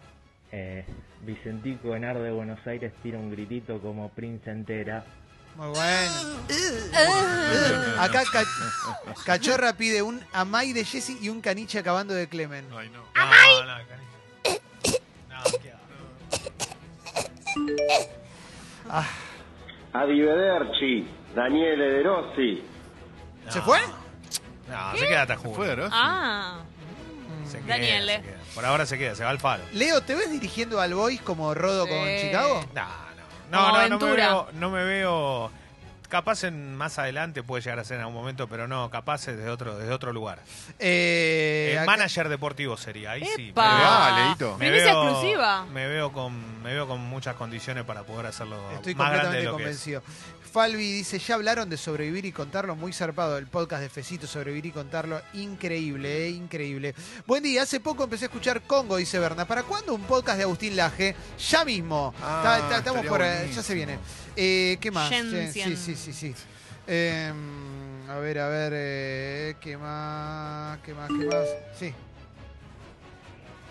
eh, 0.52 0.84
Vicentico 1.26 1.96
Enar 1.96 2.18
de 2.20 2.32
Buenos 2.32 2.60
Aires 2.68 2.94
tira 3.04 3.18
un 3.18 3.32
gritito 3.32 3.80
como 3.80 4.10
Prince 4.10 4.50
entera. 4.50 5.04
Muy 5.56 5.68
bueno. 5.70 6.14
Acá 8.00 8.24
Ca- 8.32 8.44
Cachorra 9.26 9.74
pide 9.74 10.02
un 10.02 10.22
Amay 10.34 10.74
de 10.74 10.84
Jesse 10.84 11.18
y 11.22 11.30
un 11.30 11.40
caniche 11.42 11.80
acabando 11.80 12.14
de 12.14 12.28
Clemen. 12.28 12.66
Ay, 12.76 12.90
no. 12.90 13.04
No, 13.16 13.26
no. 13.66 13.86
No, 15.30 15.44
qué 15.62 15.74
Ah, 18.90 19.08
Arrivederci, 19.94 21.08
Daniele 21.34 21.86
De 21.86 22.04
Rossi. 22.04 22.64
¿Se 23.50 23.60
No. 23.60 23.66
fue? 23.66 23.80
No, 24.70 24.98
se 24.98 25.08
queda 25.08 25.22
hasta 25.22 25.38
junio. 25.38 25.56
¿Fue 25.56 25.68
de 25.68 25.76
Rossi? 25.76 25.92
Ah, 25.96 26.60
Se 27.56 27.62
queda, 27.66 27.76
Daniele. 27.76 28.16
se 28.18 28.22
queda. 28.24 28.38
Por 28.56 28.66
ahora 28.66 28.86
se 28.86 28.98
queda, 28.98 29.16
se 29.16 29.24
va 29.24 29.30
al 29.30 29.40
faro. 29.40 29.64
Leo, 29.74 30.02
¿te 30.02 30.16
ves 30.16 30.32
dirigiendo 30.32 30.80
al 30.80 30.94
Boys 30.94 31.22
como 31.22 31.54
Rodo 31.54 31.88
con. 31.88 31.98
Chicago? 32.22 32.66
No, 32.74 32.82
no. 32.84 32.88
Como 32.88 33.52
No, 33.52 33.60
no, 33.62 33.68
no 33.68 33.74
me 33.74 33.80
aventura. 33.86 34.28
veo. 34.28 34.48
No 34.54 34.70
me 34.72 34.84
veo 34.84 35.52
capaz 36.08 36.44
en 36.44 36.76
más 36.76 37.00
adelante 37.00 37.44
puede 37.44 37.62
llegar 37.64 37.80
a 37.80 37.84
ser 37.84 37.96
en 37.98 38.02
algún 38.02 38.16
momento, 38.16 38.48
pero 38.48 38.68
no, 38.68 38.90
capaz 38.90 39.28
es 39.28 39.38
desde 39.38 39.50
otro, 39.50 39.78
desde 39.78 39.92
otro 39.94 40.14
lugar. 40.14 40.40
Eh, 40.80 41.70
El 41.74 41.78
acá- 41.80 41.86
manager 41.92 42.30
deportivo 42.30 42.78
sería, 42.78 43.12
ahí 43.12 43.26
sí. 43.36 43.50
¡Epa! 43.50 43.72
me 43.72 43.78
veo- 43.78 43.88
Ah, 43.90 44.26
Leito. 44.28 44.52
me 44.58 44.68
Primicia 44.70 44.94
veo- 44.94 45.04
exclusiva. 45.10 45.66
Me 45.66 45.88
veo 45.88 46.12
con, 46.12 46.62
me 46.64 46.74
veo 46.74 46.88
con 46.88 47.02
muchas 47.02 47.36
condiciones 47.36 47.84
para 47.86 48.04
poder 48.04 48.28
hacerlo 48.28 48.58
Estoy 48.74 48.96
más 48.96 49.12
grande 49.12 49.26
completamente 49.26 49.38
de 49.40 49.44
lo 49.46 49.58
que 49.58 49.64
es. 49.64 49.68
convencido. 49.70 50.04
Falvi 50.52 50.90
dice, 50.94 51.20
ya 51.20 51.36
hablaron 51.36 51.70
de 51.70 51.76
sobrevivir 51.76 52.24
y 52.26 52.32
contarlo, 52.32 52.78
muy 52.78 52.94
zarpado 52.94 53.38
el 53.38 53.46
podcast 53.46 53.82
de 53.82 53.90
Fecito, 53.90 54.26
sobrevivir 54.26 54.68
y 54.68 54.72
contarlo, 54.72 55.22
increíble, 55.34 56.28
eh, 56.28 56.30
increíble. 56.30 56.96
Buen 57.28 57.44
día, 57.44 57.64
hace 57.64 57.82
poco 57.82 58.06
empecé 58.06 58.24
a 58.24 58.28
escuchar 58.28 58.62
Congo, 58.62 58.96
dice 58.96 59.20
Berna. 59.20 59.46
¿Para 59.46 59.64
cuándo 59.64 59.94
un 59.94 60.04
podcast 60.04 60.38
de 60.38 60.44
Agustín 60.44 60.78
Laje? 60.78 61.14
Ya 61.50 61.66
mismo. 61.66 62.14
Ah, 62.22 62.38
Está- 62.38 62.56
está- 62.60 62.78
estamos 62.78 63.04
estaría 63.04 63.10
por, 63.10 63.22
eh, 63.22 63.26
ya 63.26 63.36
buenísimo. 63.40 63.64
se 63.64 63.74
viene. 63.74 64.00
Eh, 64.38 64.78
¿Qué 64.80 64.92
más? 64.92 65.10
Sí, 65.10 65.76
sí, 65.76 65.95
sí, 65.96 66.14
sí. 66.14 66.34
sí. 66.34 66.44
Eh, 66.88 67.34
a 68.10 68.16
ver, 68.18 68.40
a 68.40 68.48
ver, 68.48 68.74
eh, 68.76 69.56
¿qué 69.60 69.78
más? 69.78 70.78
¿Qué 70.80 70.94
más? 70.94 71.08
¿Qué 71.08 71.26
más? 71.26 71.48
Sí. 71.78 71.94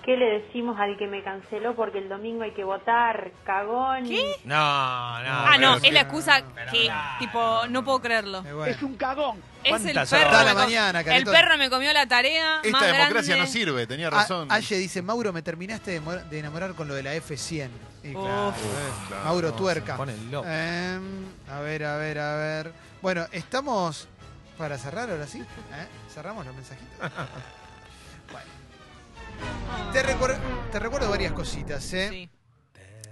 ¿Qué 0.04 0.18
le 0.18 0.40
decimos 0.42 0.78
al 0.78 0.98
que 0.98 1.06
me 1.06 1.22
canceló 1.24 1.74
porque 1.74 1.96
el 1.96 2.10
domingo 2.10 2.42
hay 2.42 2.52
que 2.52 2.62
votar? 2.62 3.32
Cagón. 3.46 4.04
¿Qué? 4.06 4.36
No, 4.44 4.54
no. 4.54 5.30
Ah, 5.30 5.56
no, 5.58 5.76
es 5.76 5.92
la 5.94 6.00
excusa 6.02 6.42
que, 6.70 6.90
tipo, 7.18 7.66
no 7.70 7.82
puedo 7.82 8.00
creerlo. 8.02 8.42
Bueno. 8.42 8.76
un 8.82 8.96
cagón. 8.96 9.38
Es 9.62 9.72
el 9.86 9.94
¿Cuántas 9.94 10.10
perro. 10.10 10.38
me 10.38 10.44
la 10.44 10.54
mañana, 10.54 11.00
el 11.00 11.24
perro 11.24 11.56
me 11.56 11.70
comió 11.70 11.90
la 11.94 12.06
tarea. 12.06 12.60
Esta 12.62 12.70
más 12.78 12.86
democracia 12.86 13.34
grande. 13.36 13.46
no 13.46 13.46
sirve, 13.46 13.86
tenía 13.86 14.08
A- 14.08 14.10
razón. 14.10 14.48
Aye 14.52 14.76
dice, 14.76 15.00
Mauro, 15.00 15.32
me 15.32 15.40
terminaste 15.40 15.92
de, 15.92 16.00
mor- 16.00 16.22
de 16.24 16.38
enamorar 16.38 16.74
con 16.74 16.86
lo 16.86 16.92
de 16.94 17.02
la 17.02 17.14
F100. 17.14 17.70
Y 18.02 18.12
claro, 18.12 18.48
Uf. 18.50 18.56
eh, 18.58 18.92
claro, 19.08 19.24
Mauro 19.24 19.48
no, 19.48 19.54
Tuerca. 19.54 19.92
se 19.92 19.96
pone 19.96 20.16
loco. 20.30 20.46
Em, 20.46 21.24
a 21.50 21.60
ver, 21.60 21.82
a 21.84 21.96
ver, 21.96 22.18
a 22.18 22.36
ver. 22.36 22.72
Bueno, 23.00 23.24
estamos 23.32 24.06
para 24.58 24.76
cerrar 24.76 25.08
ahora 25.08 25.26
sí. 25.26 25.38
¿Eh? 25.40 25.86
¿Cerramos 26.12 26.44
los 26.44 26.54
mensajitos? 26.54 26.98
bueno. 28.30 28.63
Te, 29.92 30.02
recuer- 30.02 30.38
te 30.72 30.78
recuerdo 30.78 31.08
varias 31.10 31.32
cositas, 31.32 31.92
¿eh? 31.92 32.08
Sí. 32.10 32.30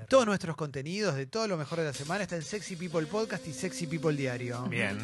Todos 0.09 0.27
nuestros 0.27 0.57
contenidos 0.57 1.15
de 1.15 1.27
todo 1.27 1.49
lo 1.49 1.57
mejor 1.57 1.79
de 1.79 1.85
la 1.87 1.93
semana 1.93 2.23
está 2.25 2.37
en 2.37 2.43
Sexy 2.43 2.77
People 2.77 3.07
Podcast 3.07 3.47
y 3.47 3.53
Sexy 3.53 3.87
People 3.87 4.15
Diario. 4.15 4.63
Bien. 4.65 4.99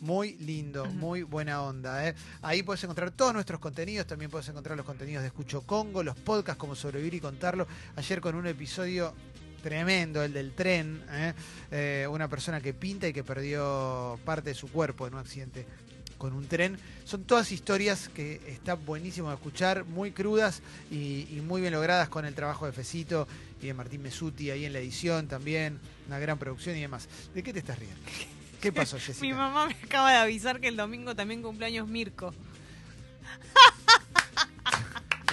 Muy 0.00 0.34
lindo, 0.34 0.84
muy 0.86 1.22
buena 1.22 1.62
onda. 1.62 2.08
¿eh? 2.08 2.14
Ahí 2.42 2.62
puedes 2.62 2.82
encontrar 2.84 3.10
todos 3.12 3.32
nuestros 3.34 3.58
contenidos, 3.60 4.06
también 4.06 4.30
puedes 4.30 4.48
encontrar 4.48 4.76
los 4.76 4.86
contenidos 4.86 5.22
de 5.22 5.28
Escucho 5.28 5.62
Congo, 5.62 6.02
los 6.02 6.16
podcasts 6.16 6.58
como 6.58 6.74
Sobrevivir 6.74 7.14
y 7.14 7.20
Contarlo. 7.20 7.66
Ayer 7.96 8.20
con 8.20 8.34
un 8.34 8.46
episodio 8.46 9.14
tremendo, 9.62 10.22
el 10.22 10.32
del 10.32 10.52
tren, 10.54 11.04
¿eh? 11.10 11.34
Eh, 11.70 12.06
una 12.10 12.28
persona 12.28 12.60
que 12.60 12.74
pinta 12.74 13.06
y 13.08 13.12
que 13.12 13.24
perdió 13.24 14.18
parte 14.24 14.50
de 14.50 14.54
su 14.54 14.70
cuerpo 14.70 15.06
en 15.06 15.14
un 15.14 15.20
accidente 15.20 15.66
con 16.22 16.34
un 16.34 16.46
tren. 16.46 16.78
Son 17.04 17.24
todas 17.24 17.50
historias 17.50 18.08
que 18.08 18.40
está 18.46 18.74
buenísimo 18.74 19.30
de 19.30 19.34
escuchar, 19.34 19.84
muy 19.84 20.12
crudas 20.12 20.62
y, 20.88 21.26
y 21.28 21.42
muy 21.44 21.60
bien 21.60 21.72
logradas 21.72 22.08
con 22.08 22.24
el 22.24 22.32
trabajo 22.36 22.64
de 22.64 22.70
Fecito 22.70 23.26
y 23.60 23.66
de 23.66 23.74
Martín 23.74 24.02
Mesuti 24.02 24.52
ahí 24.52 24.64
en 24.64 24.72
la 24.72 24.78
edición 24.78 25.26
también, 25.26 25.80
una 26.06 26.20
gran 26.20 26.38
producción 26.38 26.76
y 26.76 26.80
demás. 26.80 27.08
¿De 27.34 27.42
qué 27.42 27.52
te 27.52 27.58
estás 27.58 27.76
riendo? 27.76 27.98
¿Qué 28.60 28.70
pasó, 28.72 29.00
Jessica? 29.00 29.26
Mi 29.26 29.32
mamá 29.32 29.66
me 29.66 29.74
acaba 29.74 30.12
de 30.12 30.18
avisar 30.18 30.60
que 30.60 30.68
el 30.68 30.76
domingo 30.76 31.16
también 31.16 31.42
cumpleaños 31.42 31.88
Mirko. 31.88 32.32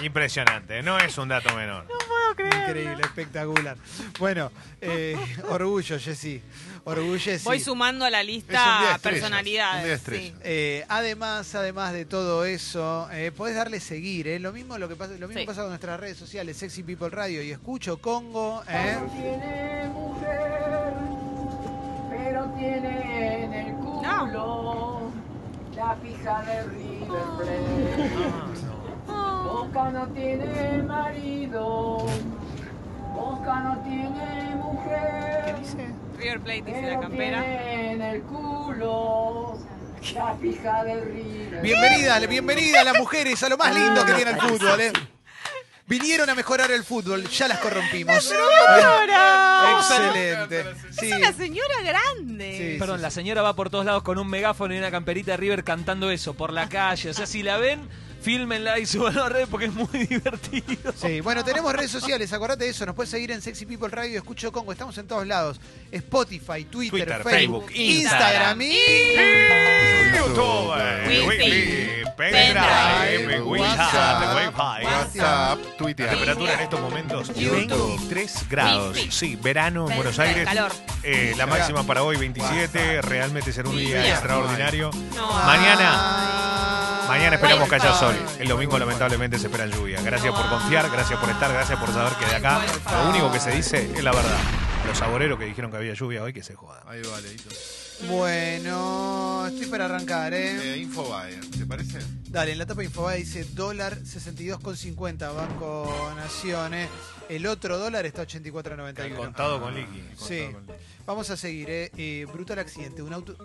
Impresionante, 0.02 0.82
no 0.82 0.98
es 0.98 1.16
un 1.18 1.28
dato 1.28 1.54
menor. 1.54 1.86
Increíble, 2.38 3.02
espectacular. 3.02 3.76
Bueno, 4.18 4.50
eh, 4.80 5.16
orgullo, 5.48 5.98
Jessy. 5.98 6.40
Orgullo, 6.84 7.32
Voy 7.44 7.60
sumando 7.60 8.04
a 8.06 8.10
la 8.10 8.22
lista 8.22 8.98
personalidades. 9.02 10.00
sí. 10.08 10.34
Eh, 10.42 10.84
además, 10.88 11.54
además 11.54 11.92
de 11.92 12.04
todo 12.06 12.44
eso, 12.46 13.08
eh, 13.12 13.32
podés 13.36 13.54
darle 13.56 13.80
seguir. 13.80 14.28
eh. 14.28 14.38
Lo 14.38 14.52
mismo 14.52 14.78
lo 14.78 14.88
que 14.88 14.96
pasa, 14.96 15.12
lo 15.18 15.28
mismo 15.28 15.40
Sí. 15.40 15.46
pasa 15.46 15.60
con 15.60 15.70
nuestras 15.70 16.00
redes 16.00 16.16
sociales, 16.16 16.56
Sexy 16.56 16.82
People 16.82 17.10
Radio 17.10 17.42
y 17.42 17.50
Escucho 17.50 17.98
Congo. 18.00 18.62
eh. 18.68 18.96
Tiene 19.12 19.88
mujer, 19.92 20.94
pero 22.10 22.44
tiene 22.56 23.44
en 23.44 23.52
el 23.54 23.74
culo 23.74 25.12
la 25.76 25.96
fija 25.96 26.42
de 26.42 26.62
River 26.64 27.22
Plate. 27.38 28.69
Boca 29.50 29.90
no 29.90 30.06
tiene 30.08 30.82
marido, 30.82 32.06
Boca 33.14 33.60
no 33.60 33.82
tiene 33.82 34.54
mujer, 34.56 35.56
River 36.18 36.40
Plate 36.40 36.62
dice 36.62 36.82
la 36.82 37.00
campera. 37.00 37.40
tiene 37.42 37.92
en 37.92 38.02
el 38.02 38.22
culo 38.22 39.58
la 40.14 40.34
fija 40.40 40.84
de 40.84 41.00
River 41.04 41.62
Bienvenidas, 41.62 42.28
bienvenidas 42.28 42.84
las 42.84 42.98
mujeres 42.98 43.42
a 43.42 43.48
lo 43.48 43.56
más 43.58 43.74
lindo 43.74 44.04
que 44.06 44.12
tiene 44.14 44.30
el 44.32 44.40
fútbol. 44.40 44.80
eh. 44.80 44.92
Vinieron 45.86 46.30
a 46.30 46.36
mejorar 46.36 46.70
el 46.70 46.84
fútbol, 46.84 47.28
ya 47.28 47.48
las 47.48 47.58
corrompimos. 47.58 48.32
Excelente. 49.76 50.64
Sí. 50.92 51.10
Es 51.10 51.16
una 51.18 51.32
señora 51.32 51.74
grande. 51.84 52.56
Sí, 52.56 52.76
Perdón, 52.78 52.98
sí, 52.98 53.02
la 53.02 53.10
señora 53.10 53.42
va 53.42 53.56
por 53.56 53.70
todos 53.70 53.84
lados 53.84 54.04
con 54.04 54.16
un 54.18 54.28
megáfono 54.28 54.72
y 54.72 54.78
una 54.78 54.92
camperita 54.92 55.32
de 55.32 55.38
River 55.38 55.64
cantando 55.64 56.12
eso 56.12 56.34
por 56.34 56.52
la 56.52 56.68
calle. 56.68 57.10
O 57.10 57.14
sea, 57.14 57.26
si 57.26 57.42
la 57.42 57.56
ven, 57.56 57.88
fílmenla 58.20 58.78
y 58.78 58.86
suban 58.86 59.18
a 59.18 59.28
red 59.28 59.48
porque 59.48 59.66
es 59.66 59.72
muy 59.72 59.88
divertido. 60.08 60.92
Sí, 60.94 61.20
bueno, 61.20 61.44
tenemos 61.44 61.72
redes 61.72 61.90
sociales, 61.90 62.32
acordate 62.32 62.64
de 62.64 62.70
eso, 62.70 62.86
nos 62.86 62.94
puedes 62.94 63.10
seguir 63.10 63.30
en 63.30 63.42
Sexy 63.42 63.66
People 63.66 63.88
Radio, 63.88 64.18
Escucho 64.18 64.52
Congo, 64.52 64.72
estamos 64.72 64.96
en 64.98 65.06
todos 65.06 65.26
lados. 65.26 65.60
Spotify, 65.90 66.64
Twitter, 66.64 66.90
Twitter, 66.90 67.22
Facebook, 67.22 67.66
Facebook, 67.66 67.72
Instagram 67.74 68.62
y... 68.62 68.78
YouTube, 70.16 70.74
eh, 70.78 71.24
Wi-Fi, 71.26 72.10
pendrive, 72.16 73.40
WhatsApp, 73.42 74.36
WeChat, 74.36 74.36
Wi-Fi. 74.36 74.84
WhatsApp, 74.84 75.58
Twitter. 75.78 76.10
Temperatura 76.10 76.54
en 76.54 76.60
estos 76.60 76.80
momentos 76.80 77.28
YouTube. 77.34 77.96
23 77.98 78.48
grados. 78.48 78.98
Sí, 79.10 79.36
verano 79.36 79.88
en 79.88 79.96
Buenos. 79.96 80.18
Aires. 80.18 80.44
Calor. 80.44 80.72
Eh, 81.02 81.34
la 81.36 81.46
máxima 81.46 81.84
para 81.84 82.02
hoy 82.02 82.16
27. 82.16 83.02
Realmente 83.02 83.52
será 83.52 83.68
un 83.68 83.76
día 83.76 84.08
extraordinario. 84.10 84.90
Mañana, 85.46 86.79
mañana 87.10 87.34
esperamos 87.34 87.68
que 87.68 87.74
haya 87.74 87.92
sol. 87.92 88.14
El 88.38 88.48
domingo 88.48 88.78
lamentablemente 88.78 89.36
se 89.36 89.48
espera 89.48 89.66
lluvia. 89.66 90.00
Gracias 90.00 90.32
por 90.32 90.48
confiar, 90.48 90.88
gracias 90.90 91.18
por 91.18 91.28
estar, 91.28 91.52
gracias 91.52 91.78
por 91.78 91.92
saber 91.92 92.12
que 92.14 92.26
de 92.26 92.36
acá 92.36 92.60
lo 93.02 93.10
único 93.10 93.32
que 93.32 93.40
se 93.40 93.50
dice 93.50 93.90
es 93.92 94.04
la 94.04 94.12
verdad. 94.12 94.69
Los 94.86 94.98
saboreros 94.98 95.38
que 95.38 95.44
dijeron 95.44 95.70
que 95.70 95.76
había 95.76 95.94
lluvia 95.94 96.22
hoy 96.22 96.32
que 96.32 96.42
se 96.42 96.54
jodan. 96.54 96.82
Ahí 96.86 97.00
va, 97.02 97.20
Leito. 97.20 97.48
Bueno, 98.08 99.46
estoy 99.46 99.66
para 99.66 99.84
arrancar, 99.84 100.32
¿eh? 100.32 100.74
Eh, 100.74 100.78
Infobae, 100.78 101.36
¿te 101.56 101.66
parece? 101.66 101.98
Dale, 102.28 102.52
en 102.52 102.58
la 102.58 102.66
tapa 102.66 102.82
Infobae 102.82 103.18
dice 103.18 103.44
dólar 103.44 103.98
62,50 103.98 105.34
Banco 105.34 106.12
Naciones. 106.16 106.88
El 107.28 107.46
otro 107.46 107.78
dólar 107.78 108.06
está 108.06 108.22
84,91. 108.26 109.16
Contado 109.16 109.60
con 109.60 109.74
liqui. 109.74 110.02
Sí. 110.16 110.48
Vamos 111.06 111.28
a 111.30 111.36
seguir, 111.36 111.68
¿eh? 111.70 111.90
Eh, 111.96 112.26
brutal 112.32 112.58
accidente. 112.58 113.02
Un 113.02 113.12
auto, 113.12 113.36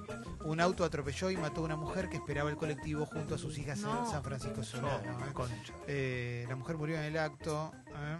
un 0.45 0.59
auto 0.61 0.83
atropelló 0.85 1.29
y 1.29 1.37
mató 1.37 1.61
a 1.61 1.65
una 1.65 1.75
mujer 1.75 2.09
que 2.09 2.15
esperaba 2.15 2.49
el 2.49 2.55
colectivo 2.55 3.05
junto 3.05 3.35
a 3.35 3.37
sus 3.37 3.57
hijas 3.57 3.79
No. 3.79 4.05
en 4.05 4.11
San 4.11 4.23
Francisco 4.23 4.63
Solano. 4.63 5.19
¿eh? 5.27 5.33
Concha. 5.33 5.73
Eh, 5.87 6.45
la 6.47 6.55
mujer 6.55 6.77
murió 6.77 6.95
en 6.97 7.03
el 7.03 7.17
acto. 7.17 7.71
¿eh? 7.89 8.17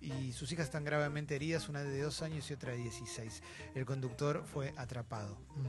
Y 0.00 0.32
sus 0.32 0.50
hijas 0.52 0.66
están 0.66 0.84
gravemente 0.84 1.34
heridas, 1.34 1.68
una 1.68 1.82
de 1.82 2.02
dos 2.02 2.22
años 2.22 2.50
y 2.50 2.54
otra 2.54 2.72
de 2.72 2.78
16. 2.78 3.42
El 3.74 3.84
conductor 3.84 4.44
fue 4.44 4.72
atrapado. 4.76 5.36
Mm. 5.56 5.66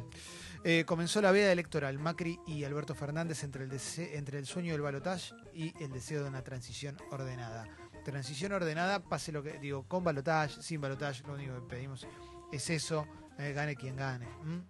Eh, 0.63 0.83
comenzó 0.85 1.21
la 1.21 1.31
veda 1.31 1.51
electoral 1.51 1.97
Macri 1.99 2.39
y 2.45 2.63
Alberto 2.63 2.95
Fernández 2.95 3.43
entre 3.43 3.65
el, 3.65 3.71
entre 4.13 4.39
el 4.39 4.45
sueño 4.45 4.73
del 4.73 4.81
balotaje 4.81 5.33
y 5.53 5.73
el 5.83 5.91
deseo 5.91 6.23
de 6.23 6.29
una 6.29 6.43
transición 6.43 6.97
ordenada. 7.11 7.67
Transición 8.05 8.51
ordenada, 8.51 8.99
pase 9.03 9.31
lo 9.31 9.43
que 9.43 9.59
digo, 9.59 9.83
con 9.87 10.03
balotaje, 10.03 10.61
sin 10.61 10.81
balotaje, 10.81 11.23
lo 11.27 11.33
único 11.33 11.55
que 11.55 11.75
pedimos 11.75 12.07
es 12.51 12.69
eso, 12.69 13.07
eh, 13.37 13.53
gane 13.53 13.75
quien 13.75 13.95
gane. 13.95 14.27
¿m? 14.43 14.63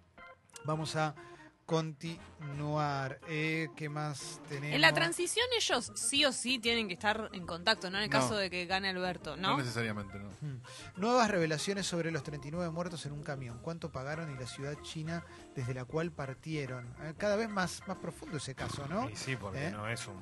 Vamos 0.64 0.96
a 0.96 1.14
continuar. 1.70 3.20
Eh, 3.28 3.68
¿Qué 3.76 3.88
más 3.88 4.40
tenemos? 4.48 4.74
En 4.74 4.80
la 4.80 4.92
transición 4.92 5.46
ellos 5.56 5.92
sí 5.94 6.24
o 6.24 6.32
sí 6.32 6.58
tienen 6.58 6.88
que 6.88 6.94
estar 6.94 7.30
en 7.32 7.46
contacto, 7.46 7.90
¿no? 7.90 7.98
En 7.98 8.04
el 8.04 8.10
No. 8.10 8.18
caso 8.20 8.36
de 8.36 8.50
que 8.50 8.66
gane 8.66 8.88
Alberto, 8.88 9.36
No 9.36 9.50
¿no? 9.52 9.58
necesariamente, 9.58 10.18
no. 10.18 10.28
Mm. 10.40 10.60
Nuevas 10.96 11.30
revelaciones 11.30 11.86
sobre 11.86 12.10
los 12.10 12.22
39 12.22 12.70
muertos 12.70 13.06
en 13.06 13.12
un 13.12 13.22
camión. 13.22 13.58
¿Cuánto 13.62 13.90
pagaron 13.90 14.34
y 14.34 14.38
la 14.38 14.46
ciudad 14.46 14.74
china 14.82 15.24
desde 15.54 15.74
la 15.74 15.84
cual 15.84 16.10
partieron? 16.12 16.86
Eh, 17.02 17.14
cada 17.16 17.36
vez 17.36 17.48
más, 17.48 17.82
más 17.86 17.98
profundo 17.98 18.36
ese 18.38 18.54
caso, 18.54 18.86
¿no? 18.88 19.08
Y 19.08 19.16
sí, 19.16 19.36
porque 19.36 19.68
¿Eh? 19.68 19.70
no 19.70 19.88
es 19.88 20.06
un. 20.06 20.20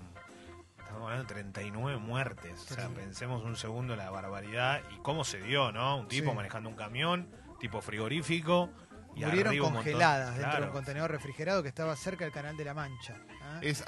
Estamos 0.79 1.03
hablando 1.05 1.25
de 1.25 1.35
39 1.35 1.99
muertes. 1.99 2.61
O 2.71 2.75
sea, 2.75 2.89
pensemos 2.89 3.45
un 3.45 3.57
segundo 3.57 3.95
la 3.97 4.11
barbaridad 4.11 4.83
y 4.95 4.99
cómo 5.03 5.23
se 5.25 5.39
dio, 5.41 5.71
¿no? 5.73 5.99
Un 5.99 6.09
tipo 6.09 6.31
Sí. 6.31 6.37
manejando 6.37 6.71
un 6.71 6.77
camión, 6.77 7.29
tipo 7.61 7.81
frigorífico. 7.83 8.71
Y 9.19 9.25
Murieron 9.25 9.59
congeladas 9.59 10.37
dentro 10.37 10.61
de 10.61 10.67
un 10.67 10.73
contenedor 10.73 11.11
refrigerado 11.11 11.63
que 11.63 11.69
estaba 11.69 11.97
cerca 11.97 12.25
del 12.25 12.33
canal 12.33 12.57
de 12.57 12.65
la 12.65 12.75
Mancha. 12.75 13.15
¿eh? 13.63 13.71
Es, 13.71 13.85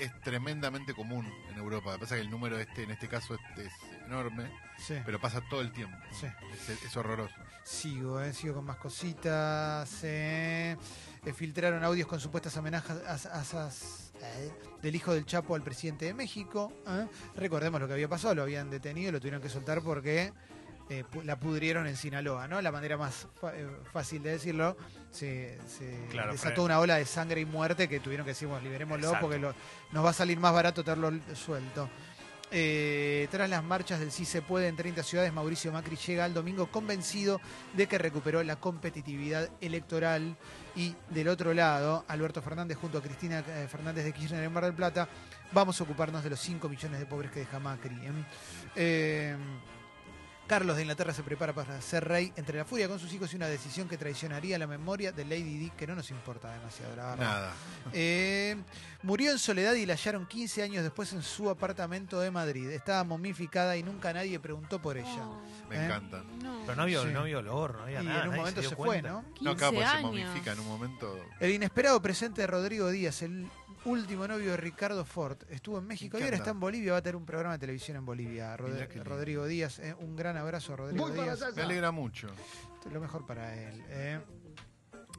es 0.00 0.20
tremendamente 0.22 0.94
común 0.94 1.30
en 1.50 1.58
Europa. 1.58 1.96
Pasa 1.98 2.14
que 2.16 2.20
el 2.22 2.30
número 2.30 2.58
este, 2.58 2.84
en 2.84 2.90
este 2.90 3.08
caso 3.08 3.34
este 3.34 3.66
es 3.66 3.72
enorme, 4.06 4.50
Sí. 4.78 4.94
pero 5.04 5.20
pasa 5.20 5.40
todo 5.50 5.60
el 5.60 5.72
tiempo. 5.72 5.96
Sí. 6.18 6.26
Es, 6.52 6.82
es 6.84 6.96
horroroso. 6.96 7.34
Sigo, 7.64 8.20
eh, 8.20 8.32
sigo 8.32 8.54
con 8.54 8.64
más 8.64 8.76
cositas. 8.78 10.00
eh. 10.04 10.76
Eh, 11.24 11.32
filtraron 11.32 11.84
audios 11.84 12.08
con 12.08 12.18
supuestas 12.18 12.56
amenazas 12.56 13.00
as- 13.06 13.26
asas, 13.26 14.12
eh, 14.20 14.50
del 14.82 14.96
hijo 14.96 15.14
del 15.14 15.24
Chapo 15.24 15.54
al 15.54 15.62
presidente 15.62 16.06
de 16.06 16.14
México. 16.14 16.72
eh. 16.88 17.06
Recordemos 17.36 17.80
lo 17.80 17.86
que 17.86 17.92
había 17.92 18.08
pasado, 18.08 18.34
lo 18.34 18.42
habían 18.42 18.70
detenido 18.70 19.10
y 19.10 19.12
lo 19.12 19.20
tuvieron 19.20 19.40
que 19.40 19.48
soltar 19.48 19.82
porque 19.82 20.32
eh, 20.90 21.04
la 21.24 21.38
pudrieron 21.38 21.86
en 21.86 21.96
Sinaloa, 21.96 22.46
¿no? 22.48 22.60
La 22.60 22.70
manera 22.72 22.96
más 22.96 23.26
eh, 23.54 23.66
fácil 23.92 24.22
de 24.22 24.30
decirlo. 24.32 24.76
Se, 25.10 25.58
se 25.66 26.06
Claro, 26.10 26.32
desató 26.32 26.64
una 26.64 26.78
ola 26.80 26.96
de 26.96 27.04
sangre 27.06 27.40
y 27.40 27.44
muerte 27.44 27.88
que 27.88 28.00
tuvieron 28.00 28.24
que 28.24 28.30
decir, 28.32 28.48
bueno, 28.48 28.62
liberémoslo 28.64 29.06
Exacto. 29.06 29.26
porque 29.26 29.38
lo- 29.38 29.54
nos 29.92 30.04
va 30.04 30.10
a 30.10 30.14
salir 30.14 30.38
más 30.38 30.52
barato 30.52 30.82
tenerlo 30.84 31.12
suelto. 31.34 31.88
Eh, 32.54 33.28
tras 33.30 33.48
las 33.48 33.64
marchas 33.64 33.98
del 33.98 34.12
Sí 34.12 34.26
se 34.26 34.42
puede 34.42 34.68
en 34.68 34.76
30 34.76 35.02
ciudades, 35.02 35.32
Mauricio 35.32 35.72
Macri 35.72 35.96
llega 35.96 36.26
al 36.26 36.34
domingo 36.34 36.66
convencido 36.70 37.40
de 37.72 37.86
que 37.86 37.96
recuperó 37.96 38.42
la 38.42 38.56
competitividad 38.56 39.48
electoral. 39.62 40.36
Y 40.76 40.94
del 41.08 41.28
otro 41.28 41.54
lado, 41.54 42.04
Alberto 42.08 42.42
Fernández 42.42 42.76
junto 42.78 42.98
a 42.98 43.02
Cristina 43.02 43.42
Fernández 43.42 44.04
de 44.04 44.12
Kirchner 44.12 44.42
en 44.44 44.52
Mar 44.52 44.64
del 44.64 44.74
Plata, 44.74 45.08
vamos 45.52 45.80
a 45.80 45.84
ocuparnos 45.84 46.22
de 46.24 46.30
los 46.30 46.40
5 46.40 46.68
millones 46.68 46.98
de 47.00 47.06
pobres 47.06 47.30
que 47.30 47.40
deja 47.40 47.58
Macri. 47.58 47.94
¿eh? 47.94 48.10
Eh, 48.76 49.36
Carlos 50.46 50.76
de 50.76 50.82
Inglaterra 50.82 51.14
se 51.14 51.22
prepara 51.22 51.54
para 51.54 51.80
ser 51.80 52.04
rey 52.06 52.30
entre 52.36 52.58
la 52.58 52.64
furia 52.66 52.86
con 52.88 52.98
sus 52.98 53.10
hijos 53.14 53.32
y 53.32 53.36
una 53.36 53.46
decisión 53.46 53.88
que 53.88 53.96
traicionaría 53.96 54.58
la 54.58 54.66
memoria 54.66 55.10
de 55.10 55.24
Lady 55.24 55.56
Di, 55.56 55.70
que 55.70 55.86
no 55.86 55.94
nos 55.94 56.10
importa 56.10 56.50
demasiado, 56.52 56.94
la 56.96 57.10
verdad. 57.10 57.24
Nada. 57.24 57.52
Eh, 57.94 58.56
murió 59.02 59.30
en 59.30 59.38
soledad 59.38 59.72
y 59.74 59.86
la 59.86 59.94
hallaron 59.94 60.26
15 60.26 60.62
años 60.62 60.82
después 60.82 61.12
en 61.14 61.22
su 61.22 61.48
apartamento 61.48 62.20
de 62.20 62.30
Madrid. 62.30 62.68
Estaba 62.70 63.02
momificada 63.04 63.76
y 63.78 63.82
nunca 63.82 64.12
nadie 64.12 64.38
preguntó 64.40 64.82
por 64.82 64.98
ella. 64.98 65.24
Me 65.70 65.76
¿Eh? 65.76 65.84
encanta. 65.86 66.22
Pero 66.66 66.76
no 66.76 66.82
había, 66.82 67.00
Sí. 67.02 67.08
no 67.12 67.20
había 67.20 67.38
olor, 67.38 67.76
no 67.76 67.82
había 67.84 68.02
Y 68.02 68.06
nada. 68.06 68.24
en 68.24 68.28
un 68.30 68.36
momento 68.36 68.62
se 68.62 68.76
fue. 68.76 69.00
¿no? 69.00 69.24
No, 69.40 69.52
acá 69.52 69.66
porque 69.70 69.80
se 69.80 69.84
años. 69.86 70.02
momifica 70.02 70.52
en 70.52 70.60
un 70.60 70.68
momento. 70.68 71.18
El 71.40 71.52
inesperado 71.52 72.02
presente 72.02 72.42
de 72.42 72.46
Rodrigo 72.46 72.90
Díaz, 72.90 73.22
el 73.22 73.46
último 73.84 74.26
novio 74.28 74.52
de 74.52 74.56
Ricardo 74.56 75.04
Ford, 75.04 75.38
estuvo 75.48 75.78
en 75.78 75.86
México 75.86 76.16
y 76.16 76.20
¿Qué 76.20 76.24
ahora 76.24 76.36
está 76.36 76.50
en 76.50 76.60
Bolivia, 76.60 76.92
va 76.92 76.98
a 76.98 77.02
tener 77.02 77.16
un 77.16 77.26
programa 77.26 77.54
de 77.54 77.58
televisión 77.60 77.96
en 77.96 78.04
Bolivia. 78.06 78.56
Rod-. 78.56 79.02
Rodrigo 79.04 79.46
Díaz, 79.46 79.78
eh, 79.80 79.94
un 80.00 80.16
gran 80.16 80.36
abrazo 80.36 80.74
a 80.74 80.76
Rodrigo 80.76 81.10
Díaz. 81.10 81.40
Me 81.56 81.62
alegra 81.62 81.90
mucho. 81.90 82.28
Lo 82.92 83.00
mejor 83.00 83.26
para 83.26 83.54
él. 83.54 83.82
¿eh? 83.88 84.20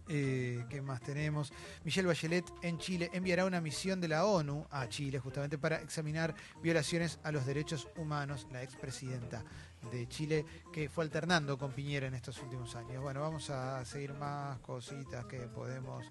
Eh, 0.10 0.66
¿Qué 0.70 0.82
más 0.82 1.02
tenemos? 1.02 1.54
Michelle 1.86 2.08
Bachelet 2.08 2.46
en 2.62 2.78
Chile 2.78 3.10
enviará 3.14 3.46
una 3.46 3.62
misión 3.62 4.02
de 4.02 4.10
la 4.10 4.26
ONU 4.26 4.66
a 4.70 4.88
Chile 4.90 5.18
justamente 5.20 5.58
para 5.58 5.78
examinar 5.78 6.36
violaciones 6.62 7.20
a 7.24 7.32
los 7.32 7.46
derechos 7.46 7.88
humanos. 7.96 8.48
La 8.52 8.62
expresidenta 8.64 9.44
de 9.92 10.08
Chile 10.08 10.46
que 10.74 10.90
fue 10.90 11.06
alternando 11.06 11.58
con 11.58 11.72
Piñera 11.72 12.08
en 12.08 12.16
estos 12.16 12.42
últimos 12.42 12.76
años. 12.76 13.02
Bueno, 13.02 13.22
vamos 13.22 13.50
a 13.50 13.84
seguir 13.86 14.14
más 14.14 14.60
cositas 14.60 15.26
que 15.26 15.40
podemos. 15.48 16.06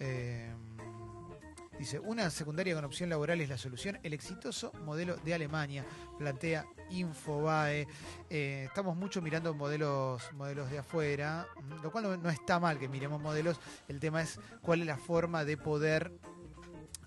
eh, 0.00 0.52
Dice, 1.78 1.98
una 1.98 2.30
secundaria 2.30 2.74
con 2.74 2.84
opción 2.84 3.10
laboral 3.10 3.40
es 3.40 3.48
la 3.48 3.58
solución. 3.58 3.98
El 4.02 4.12
exitoso 4.12 4.72
modelo 4.84 5.16
de 5.16 5.34
Alemania, 5.34 5.84
plantea 6.18 6.64
Infobae. 6.90 7.86
Eh, 8.30 8.64
estamos 8.66 8.96
mucho 8.96 9.20
mirando 9.20 9.54
modelos, 9.54 10.22
modelos 10.34 10.70
de 10.70 10.78
afuera, 10.78 11.46
mm, 11.56 11.82
lo 11.82 11.90
cual 11.90 12.04
no, 12.04 12.16
no 12.16 12.30
está 12.30 12.60
mal 12.60 12.78
que 12.78 12.88
miremos 12.88 13.20
modelos. 13.20 13.58
El 13.88 14.00
tema 14.00 14.22
es 14.22 14.38
cuál 14.62 14.80
es 14.80 14.86
la 14.86 14.96
forma 14.96 15.44
de 15.44 15.56
poder 15.56 16.12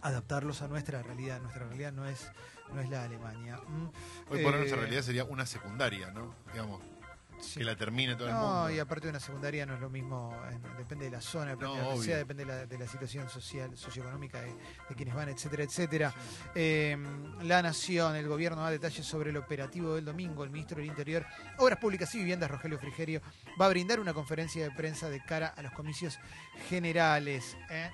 adaptarlos 0.02 0.62
a 0.62 0.68
nuestra 0.68 1.02
realidad. 1.02 1.42
Nuestra 1.42 1.66
realidad 1.66 1.92
no 1.94 2.06
es, 2.06 2.30
no 2.74 2.82
es 2.82 2.90
la 2.90 3.04
Alemania. 3.04 3.58
Mm. 3.68 3.88
Hoy 4.32 4.44
por 4.44 4.54
hoy 4.54 4.54
Eh, 4.54 4.58
nuestra 4.58 4.80
realidad 4.80 5.02
sería 5.02 5.24
una 5.24 5.46
secundaria, 5.46 6.12
¿no? 6.12 6.34
Digamos, 6.52 6.82
sí. 7.40 7.60
que 7.60 7.66
la 7.66 7.76
termine 7.76 8.16
todo 8.16 8.28
el 8.28 8.34
No, 8.34 8.40
mundo. 8.42 8.72
y 8.72 8.80
aparte 8.80 9.06
de 9.08 9.12
una 9.12 9.20
secundaria 9.20 9.66
no 9.66 9.76
es 9.76 9.80
lo 9.82 9.90
mismo, 9.90 10.36
en- 10.52 10.62
depende 10.78 11.06
de 11.06 11.12
la 11.12 11.22
zona, 11.22 11.52
depende 11.52 11.78
No, 11.82 11.98
de 12.00 12.06
sea, 12.06 12.18
depende 12.18 12.46
de 12.46 12.52
la, 12.52 12.66
de 12.66 12.78
la 12.78 12.88
situación 12.88 13.30
social, 13.30 13.78
socioeconómica 13.78 14.42
de, 14.42 14.54
de 14.90 14.96
quienes 14.96 15.14
van, 15.16 15.30
etcétera, 15.30 15.64
etcétera. 15.64 16.14
Eh, 16.56 16.98
la 17.44 17.62
Nación, 17.62 18.16
el 18.16 18.28
gobierno 18.28 18.62
da 18.62 18.70
detalles 18.72 19.06
sobre 19.06 19.30
el 19.30 19.38
operativo 19.38 19.96
del 19.96 20.06
domingo. 20.06 20.44
El 20.44 20.50
ministro 20.50 20.78
del 20.78 20.86
Interior, 20.88 21.26
Obras 21.58 21.80
Públicas 21.80 22.14
y 22.16 22.20
Viviendas, 22.20 22.50
Rogelio 22.50 22.78
Frigerio, 22.80 23.22
va 23.60 23.66
a 23.66 23.70
brindar 23.70 24.00
una 24.00 24.14
conferencia 24.14 24.64
de 24.64 24.72
prensa 24.72 25.10
de 25.10 25.20
cara 25.24 25.48
a 25.48 25.62
los 25.62 25.72
comicios 25.74 26.20
generales. 26.70 27.58
¿eh? 27.70 27.90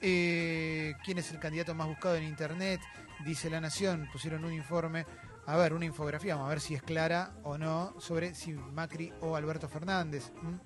Eh, 0.00 0.94
¿Quién 1.04 1.18
es 1.18 1.30
el 1.30 1.38
candidato 1.38 1.74
más 1.74 1.86
buscado 1.86 2.16
en 2.16 2.24
Internet? 2.24 2.80
Dice 3.24 3.48
La 3.50 3.60
Nación, 3.60 4.08
pusieron 4.12 4.44
un 4.44 4.52
informe 4.52 5.06
a 5.46 5.56
ver, 5.56 5.72
una 5.72 5.84
infografía, 5.84 6.34
vamos 6.34 6.46
a 6.46 6.50
ver 6.50 6.60
si 6.60 6.74
es 6.74 6.82
clara 6.82 7.32
o 7.42 7.58
no, 7.58 7.94
sobre 8.00 8.34
si 8.34 8.52
Macri 8.52 9.12
o 9.20 9.36
Alberto 9.36 9.68
Fernández. 9.68 10.30
¿m? 10.42 10.58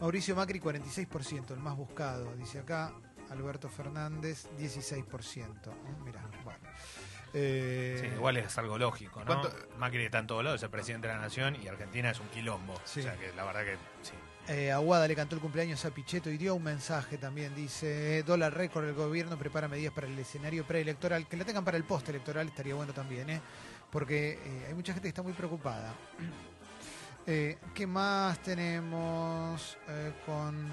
Mauricio 0.00 0.36
Macri, 0.36 0.60
46%, 0.60 1.50
el 1.52 1.58
más 1.60 1.76
buscado, 1.76 2.34
dice 2.36 2.60
acá. 2.60 2.92
Alberto 3.30 3.68
Fernández, 3.68 4.48
16%. 4.58 5.44
¿m? 5.66 6.04
Mirá, 6.04 6.22
bueno. 6.44 6.58
Eh, 7.34 7.98
Sí, 8.00 8.06
igual 8.14 8.38
es 8.38 8.56
algo 8.56 8.78
lógico, 8.78 9.20
¿no? 9.20 9.26
¿Cuánto- 9.26 9.52
Macri 9.76 10.04
está 10.04 10.18
en 10.20 10.26
todos 10.26 10.42
lados, 10.42 10.60
es 10.60 10.62
el 10.64 10.70
presidente 10.70 11.08
de 11.08 11.14
la 11.14 11.20
nación 11.20 11.56
y 11.62 11.68
Argentina 11.68 12.10
es 12.10 12.20
un 12.20 12.28
quilombo. 12.28 12.74
Sí. 12.84 13.00
O 13.00 13.02
sea 13.02 13.16
que 13.18 13.32
la 13.34 13.44
verdad 13.44 13.64
que 13.64 13.76
sí. 14.02 14.14
Eh, 14.48 14.72
Aguada 14.72 15.06
le 15.06 15.14
cantó 15.14 15.34
el 15.34 15.42
cumpleaños 15.42 15.84
a 15.84 15.90
Pichetto 15.90 16.30
y 16.30 16.38
dio 16.38 16.54
un 16.54 16.62
mensaje 16.62 17.18
también. 17.18 17.54
Dice, 17.54 18.22
dólar 18.22 18.54
récord, 18.54 18.86
el 18.86 18.94
gobierno 18.94 19.36
prepara 19.36 19.68
medidas 19.68 19.92
para 19.92 20.06
el 20.06 20.18
escenario 20.18 20.64
preelectoral. 20.64 21.26
Que 21.26 21.36
la 21.36 21.44
tengan 21.44 21.66
para 21.66 21.76
el 21.76 21.84
postelectoral 21.84 22.48
estaría 22.48 22.74
bueno 22.74 22.94
también, 22.94 23.28
¿eh? 23.28 23.40
Porque 23.90 24.38
eh, 24.42 24.64
hay 24.68 24.74
mucha 24.74 24.94
gente 24.94 25.04
que 25.04 25.10
está 25.10 25.22
muy 25.22 25.34
preocupada. 25.34 25.94
Eh, 27.30 27.58
¿Qué 27.74 27.86
más 27.86 28.42
tenemos 28.42 29.76
eh, 29.86 30.12
con 30.24 30.66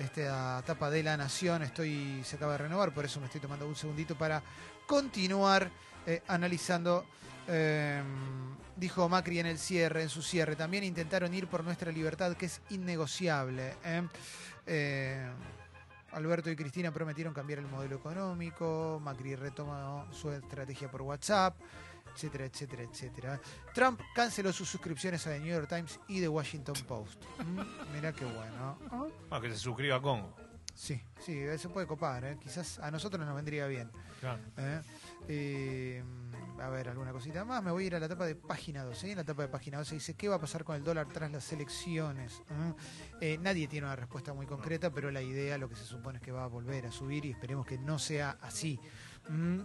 esta 0.00 0.58
etapa 0.60 0.90
de 0.90 1.02
la 1.02 1.16
Nación? 1.16 1.62
Estoy 1.62 2.22
se 2.24 2.36
acaba 2.36 2.52
de 2.52 2.58
renovar, 2.58 2.92
por 2.92 3.04
eso 3.04 3.20
me 3.20 3.26
estoy 3.26 3.40
tomando 3.40 3.66
un 3.66 3.76
segundito 3.76 4.16
para 4.16 4.42
continuar 4.86 5.70
eh, 6.06 6.22
analizando. 6.28 7.04
eh, 7.48 8.02
dijo 8.76 9.08
Macri 9.08 9.38
en 9.38 9.46
el 9.46 9.58
cierre, 9.58 10.02
en 10.02 10.08
su 10.08 10.22
cierre. 10.22 10.56
También 10.56 10.84
intentaron 10.84 11.32
ir 11.34 11.46
por 11.46 11.62
nuestra 11.62 11.92
libertad, 11.92 12.34
que 12.34 12.46
es 12.46 12.60
innegociable. 12.70 13.74
¿eh? 13.84 14.02
Eh, 14.66 15.30
Alberto 16.12 16.50
y 16.50 16.56
Cristina 16.56 16.90
prometieron 16.90 17.34
cambiar 17.34 17.58
el 17.60 17.66
modelo 17.66 17.96
económico. 17.96 18.98
Macri 19.02 19.36
retomó 19.36 20.06
su 20.12 20.30
estrategia 20.32 20.90
por 20.90 21.02
WhatsApp 21.02 21.56
etcétera, 22.14 22.44
etcétera, 22.44 22.82
etcétera. 22.82 23.40
Trump 23.74 24.00
canceló 24.14 24.52
sus 24.52 24.68
suscripciones 24.68 25.26
a 25.26 25.30
The 25.30 25.40
New 25.40 25.52
York 25.52 25.68
Times 25.68 26.00
y 26.08 26.20
The 26.20 26.28
Washington 26.28 26.76
Post. 26.86 27.24
Mm, 27.38 27.92
Mira 27.94 28.12
qué 28.12 28.24
bueno. 28.24 28.78
Bueno, 29.28 29.40
que 29.40 29.50
se 29.50 29.56
suscriba 29.56 29.96
a 29.96 30.02
Congo. 30.02 30.34
Sí, 30.74 31.00
sí, 31.20 31.38
eso 31.38 31.70
puede 31.70 31.86
copar, 31.86 32.24
¿eh? 32.24 32.38
quizás 32.40 32.78
a 32.78 32.90
nosotros 32.90 33.24
nos 33.26 33.34
vendría 33.34 33.66
bien. 33.66 33.90
Claro. 34.20 34.40
¿eh? 34.56 34.80
Eh, 35.28 36.02
a 36.60 36.68
ver, 36.68 36.88
alguna 36.88 37.12
cosita 37.12 37.44
más. 37.44 37.62
Me 37.62 37.70
voy 37.70 37.84
a 37.84 37.86
ir 37.86 37.94
a 37.94 38.00
la 38.00 38.06
etapa 38.06 38.26
de 38.26 38.34
página 38.34 38.84
12. 38.84 39.10
En 39.10 39.16
la 39.16 39.22
etapa 39.22 39.42
de 39.42 39.48
página 39.48 39.78
12 39.78 39.94
dice, 39.94 40.14
¿qué 40.14 40.28
va 40.28 40.36
a 40.36 40.38
pasar 40.38 40.64
con 40.64 40.76
el 40.76 40.84
dólar 40.84 41.08
tras 41.08 41.30
las 41.30 41.52
elecciones? 41.52 42.42
¿Eh? 42.50 42.74
Eh, 43.20 43.38
nadie 43.40 43.66
tiene 43.66 43.86
una 43.86 43.96
respuesta 43.96 44.32
muy 44.34 44.46
concreta, 44.46 44.90
pero 44.90 45.10
la 45.10 45.22
idea, 45.22 45.56
lo 45.58 45.68
que 45.68 45.76
se 45.76 45.84
supone 45.84 46.18
es 46.18 46.24
que 46.24 46.32
va 46.32 46.44
a 46.44 46.48
volver 46.48 46.86
a 46.86 46.92
subir 46.92 47.24
y 47.24 47.30
esperemos 47.30 47.66
que 47.66 47.78
no 47.78 47.98
sea 47.98 48.38
así. 48.40 48.78
Mm. 49.28 49.60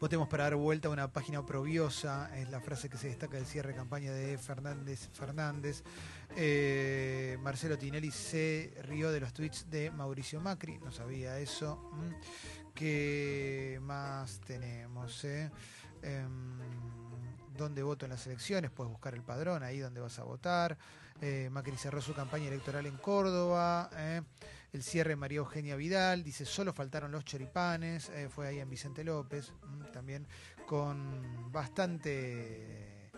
Votemos 0.00 0.28
para 0.28 0.44
dar 0.44 0.56
vuelta 0.56 0.88
a 0.88 0.90
una 0.90 1.10
página 1.12 1.40
oprobiosa, 1.40 2.30
es 2.36 2.50
la 2.50 2.60
frase 2.60 2.90
que 2.90 2.98
se 2.98 3.08
destaca 3.08 3.36
del 3.36 3.46
cierre 3.46 3.70
de 3.70 3.76
campaña 3.76 4.12
de 4.12 4.36
Fernández 4.36 5.08
Fernández. 5.12 5.82
Eh, 6.36 7.38
Marcelo 7.40 7.78
Tinelli 7.78 8.10
se 8.10 8.74
rió 8.82 9.10
de 9.10 9.20
los 9.20 9.32
tweets 9.32 9.70
de 9.70 9.90
Mauricio 9.90 10.40
Macri, 10.40 10.78
no 10.78 10.90
sabía 10.90 11.38
eso. 11.38 11.76
Mm. 11.92 12.74
¿Qué 12.74 13.78
más 13.82 14.40
tenemos? 14.40 15.24
eh? 15.24 15.50
Em, 16.02 16.58
¿Dónde 17.56 17.82
voto 17.84 18.04
en 18.04 18.10
las 18.10 18.26
elecciones? 18.26 18.70
Puedes 18.72 18.90
buscar 18.90 19.14
el 19.14 19.22
padrón 19.22 19.62
ahí 19.62 19.78
donde 19.78 20.00
vas 20.00 20.18
a 20.18 20.24
votar. 20.24 20.76
Eh, 21.20 21.48
Macri 21.52 21.76
cerró 21.76 22.02
su 22.02 22.12
campaña 22.12 22.48
electoral 22.48 22.84
en 22.86 22.96
Córdoba. 22.96 23.88
El 24.74 24.82
cierre 24.82 25.14
María 25.14 25.38
Eugenia 25.38 25.76
Vidal. 25.76 26.24
Dice, 26.24 26.44
solo 26.44 26.72
faltaron 26.72 27.12
los 27.12 27.24
choripanes. 27.24 28.08
eh, 28.10 28.28
fue 28.28 28.48
ahí 28.48 28.58
en 28.58 28.68
Vicente 28.68 29.04
López. 29.04 29.52
mm, 29.62 29.92
también 29.92 30.26
con 30.66 31.52
bastante... 31.52 33.10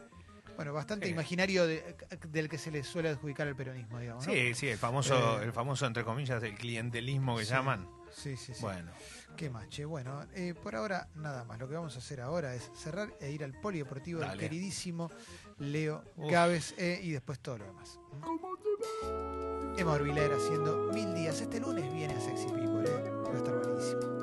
Bueno, 0.56 0.72
bastante 0.72 1.06
imaginario 1.08 1.66
de- 1.66 1.96
del 2.28 2.48
que 2.48 2.56
se 2.56 2.70
le 2.70 2.82
suele 2.82 3.10
adjudicar 3.10 3.46
el 3.46 3.54
peronismo, 3.56 3.98
digamos. 3.98 4.26
¿no? 4.26 4.32
Sí, 4.32 4.54
sí, 4.54 4.68
el 4.68 4.78
famoso, 4.78 5.40
Eh, 5.40 5.44
el 5.44 5.52
famoso, 5.52 5.86
entre 5.86 6.02
comillas, 6.04 6.42
el 6.42 6.54
clientelismo 6.54 7.36
que 7.36 7.44
Sí. 7.44 7.50
llaman. 7.50 7.86
Sí, 8.10 8.36
sí, 8.38 8.54
sí. 8.54 8.62
Bueno. 8.62 8.90
¿Qué 9.36 9.50
más, 9.50 9.68
che? 9.68 9.84
Bueno, 9.84 10.24
eh, 10.34 10.54
por 10.54 10.74
ahora 10.76 11.08
nada 11.16 11.44
más. 11.44 11.58
Lo 11.58 11.68
que 11.68 11.74
vamos 11.74 11.94
a 11.96 11.98
hacer 11.98 12.22
ahora 12.22 12.54
es 12.54 12.70
cerrar 12.74 13.12
e 13.20 13.30
ir 13.30 13.44
al 13.44 13.52
polideportivo 13.52 14.20
del 14.20 14.38
queridísimo 14.38 15.10
Leo. 15.58 16.04
Gávez 16.16 16.74
eh, 16.78 17.00
y 17.02 17.10
después 17.12 17.38
todo 17.40 17.58
lo 17.58 17.64
demás. 17.64 17.98
¿Mm? 18.12 19.78
Emma 19.78 19.92
Orbiler 19.92 20.32
haciendo 20.32 20.90
mil 20.92 21.14
días. 21.14 21.40
Este 21.40 21.60
lunes 21.60 21.92
viene 21.92 22.14
a 22.14 22.20
Sexy 22.20 22.46
People, 22.46 22.88
eh. 22.88 23.10
Va 23.10 23.32
a 23.32 23.36
estar 23.36 23.54
buenísimo. 23.54 24.15